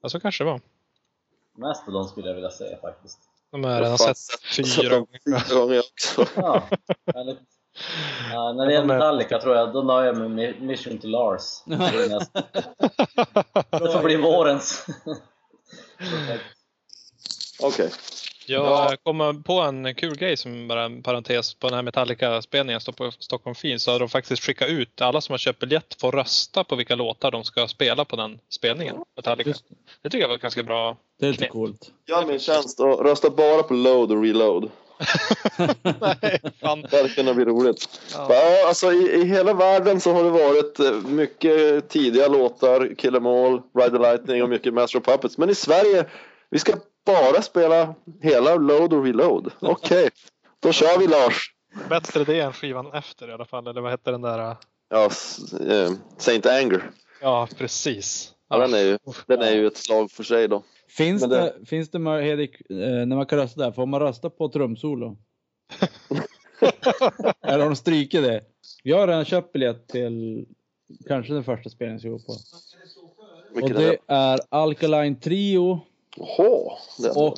[0.00, 0.60] Ja, så kanske det var.
[1.58, 3.18] Mastodon skulle jag vilja säga faktiskt.
[3.50, 4.16] De har jag redan sett
[4.56, 5.06] fyra dem
[5.50, 5.78] gånger.
[5.78, 6.26] Också.
[6.36, 6.68] Ja,
[7.14, 7.38] härligt.
[8.32, 11.42] Ja, när det är Metallica tror jag, då nöjer jag mig med Mission to Lars.
[11.64, 12.42] Det är nästa.
[13.70, 14.86] Det får bli vårens.
[17.60, 17.90] Okej.
[18.48, 23.10] Jag kom på en kul grej som bara en parentes på den här Metallica-spelningen på
[23.18, 26.64] Stockholm Fin så har de faktiskt skickat ut, alla som har köpt biljett får rösta
[26.64, 28.96] på vilka låtar de ska spela på den spelningen.
[29.16, 29.50] Metallica.
[29.50, 29.64] Just
[30.02, 30.96] Det tycker jag var ganska bra.
[31.20, 31.90] Det är lite coolt.
[32.06, 34.70] Gör min tjänst och rösta bara på load och reload.
[36.00, 36.82] Nej, fan.
[36.90, 38.00] Det hade kunnat bli roligt.
[38.14, 38.26] Ja.
[38.30, 43.14] Ja, alltså i, i hela världen så har det varit eh, mycket tidiga låtar, Kill
[43.16, 45.38] 'em All, Ride the Lightning och mycket Master of Puppets.
[45.38, 46.04] Men i Sverige,
[46.50, 46.72] vi ska
[47.06, 49.52] bara spela hela Load och Reload.
[49.60, 50.08] Okej,
[50.60, 51.54] då kör vi Lars.
[51.88, 53.66] Bättre det än skivan efter i alla fall.
[53.66, 54.56] Eller vad hette den där?
[54.90, 56.90] Ja, s- eh, Saint Anger.
[57.22, 58.32] Ja, precis.
[58.48, 60.62] Ja, den, är ju, den är ju ett slag för sig då.
[60.88, 64.00] Finns Men det, det- finns det Hedik, eh, när man kan rösta där, får man
[64.00, 65.16] rösta på trumsolo?
[67.42, 68.42] Eller har de strykit det?
[68.82, 70.46] Jag har redan köpt biljett till
[71.08, 72.32] kanske den första spelningen jag går på.
[73.62, 73.98] Och det?
[74.06, 75.80] är Alkaline Trio
[76.18, 76.78] Jaha,
[77.14, 77.34] och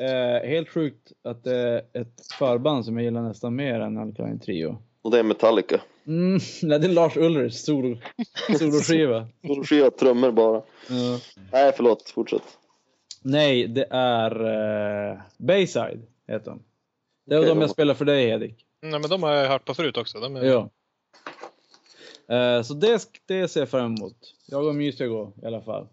[0.00, 4.40] eh, helt sjukt att det är ett förband som jag gillar nästan mer än Alkaline
[4.40, 4.78] Trio.
[5.02, 5.80] och det är Metallica.
[6.06, 7.98] Mm, nej, det är Lars Ulrich solo,
[8.58, 9.28] soloskiva.
[9.64, 10.62] Skiva trummor bara.
[10.88, 11.18] Ja.
[11.52, 12.10] Nej, förlåt.
[12.14, 12.42] Fortsätt.
[13.22, 14.42] Nej, det är
[15.12, 16.62] uh, Bayside heter de.
[17.26, 18.64] Det var Okej, de de- jag spelar för dig Hedik.
[18.82, 20.20] Nej, men de har jag hört på förut också.
[20.20, 20.44] De är...
[20.44, 20.70] Ja.
[22.36, 24.16] Eh, så det, det ser jag fram emot.
[24.46, 25.88] Jag och My ska gå i alla fall.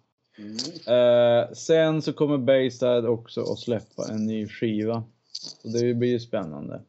[0.88, 5.04] Eh, sen så kommer Bayside också att släppa en ny skiva.
[5.32, 6.82] Så det blir ju spännande.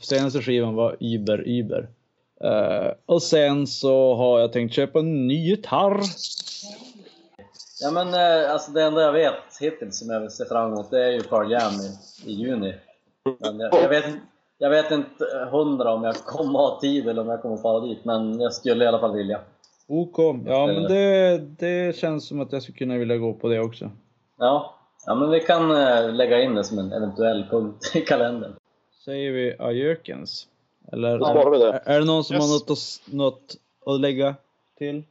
[0.00, 1.88] Senaste skivan var Iber Iber.
[2.40, 6.00] Eh, och sen så har jag tänkt köpa en ny gitarr.
[7.80, 10.90] Ja men eh, alltså det enda jag vet hittills som jag vill se fram emot
[10.90, 12.74] det är ju Pearl Jam i, i juni.
[13.40, 14.04] Men jag, jag, vet,
[14.58, 18.04] jag vet inte hundra om jag kommer ha tid eller om jag kommer fara dit
[18.04, 19.40] men jag skulle i alla fall vilja.
[19.88, 20.18] OK.
[20.46, 23.90] Ja men det, det känns som att jag skulle kunna vilja gå på det också.
[24.38, 24.74] Ja,
[25.06, 28.52] ja men vi kan eh, lägga in det som en eventuell punkt i kalendern.
[29.04, 30.46] Säger vi ajökens?
[30.92, 31.72] Eller Då sparar vi det.
[31.72, 32.44] är, är det någon som Yes.
[32.44, 33.56] har något att, något
[33.86, 34.34] att lägga
[34.78, 35.02] till?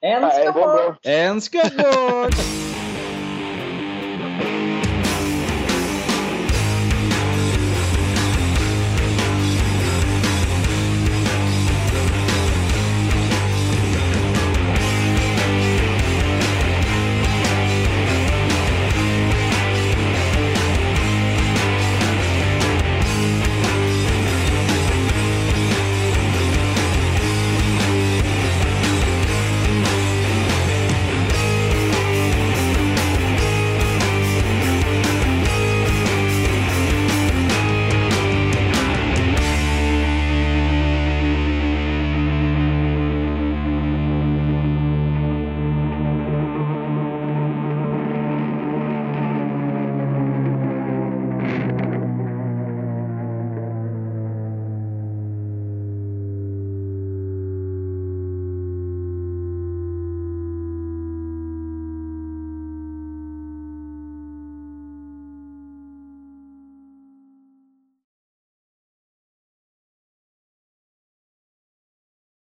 [0.00, 0.98] En ska bort!
[1.06, 2.34] En ska bort!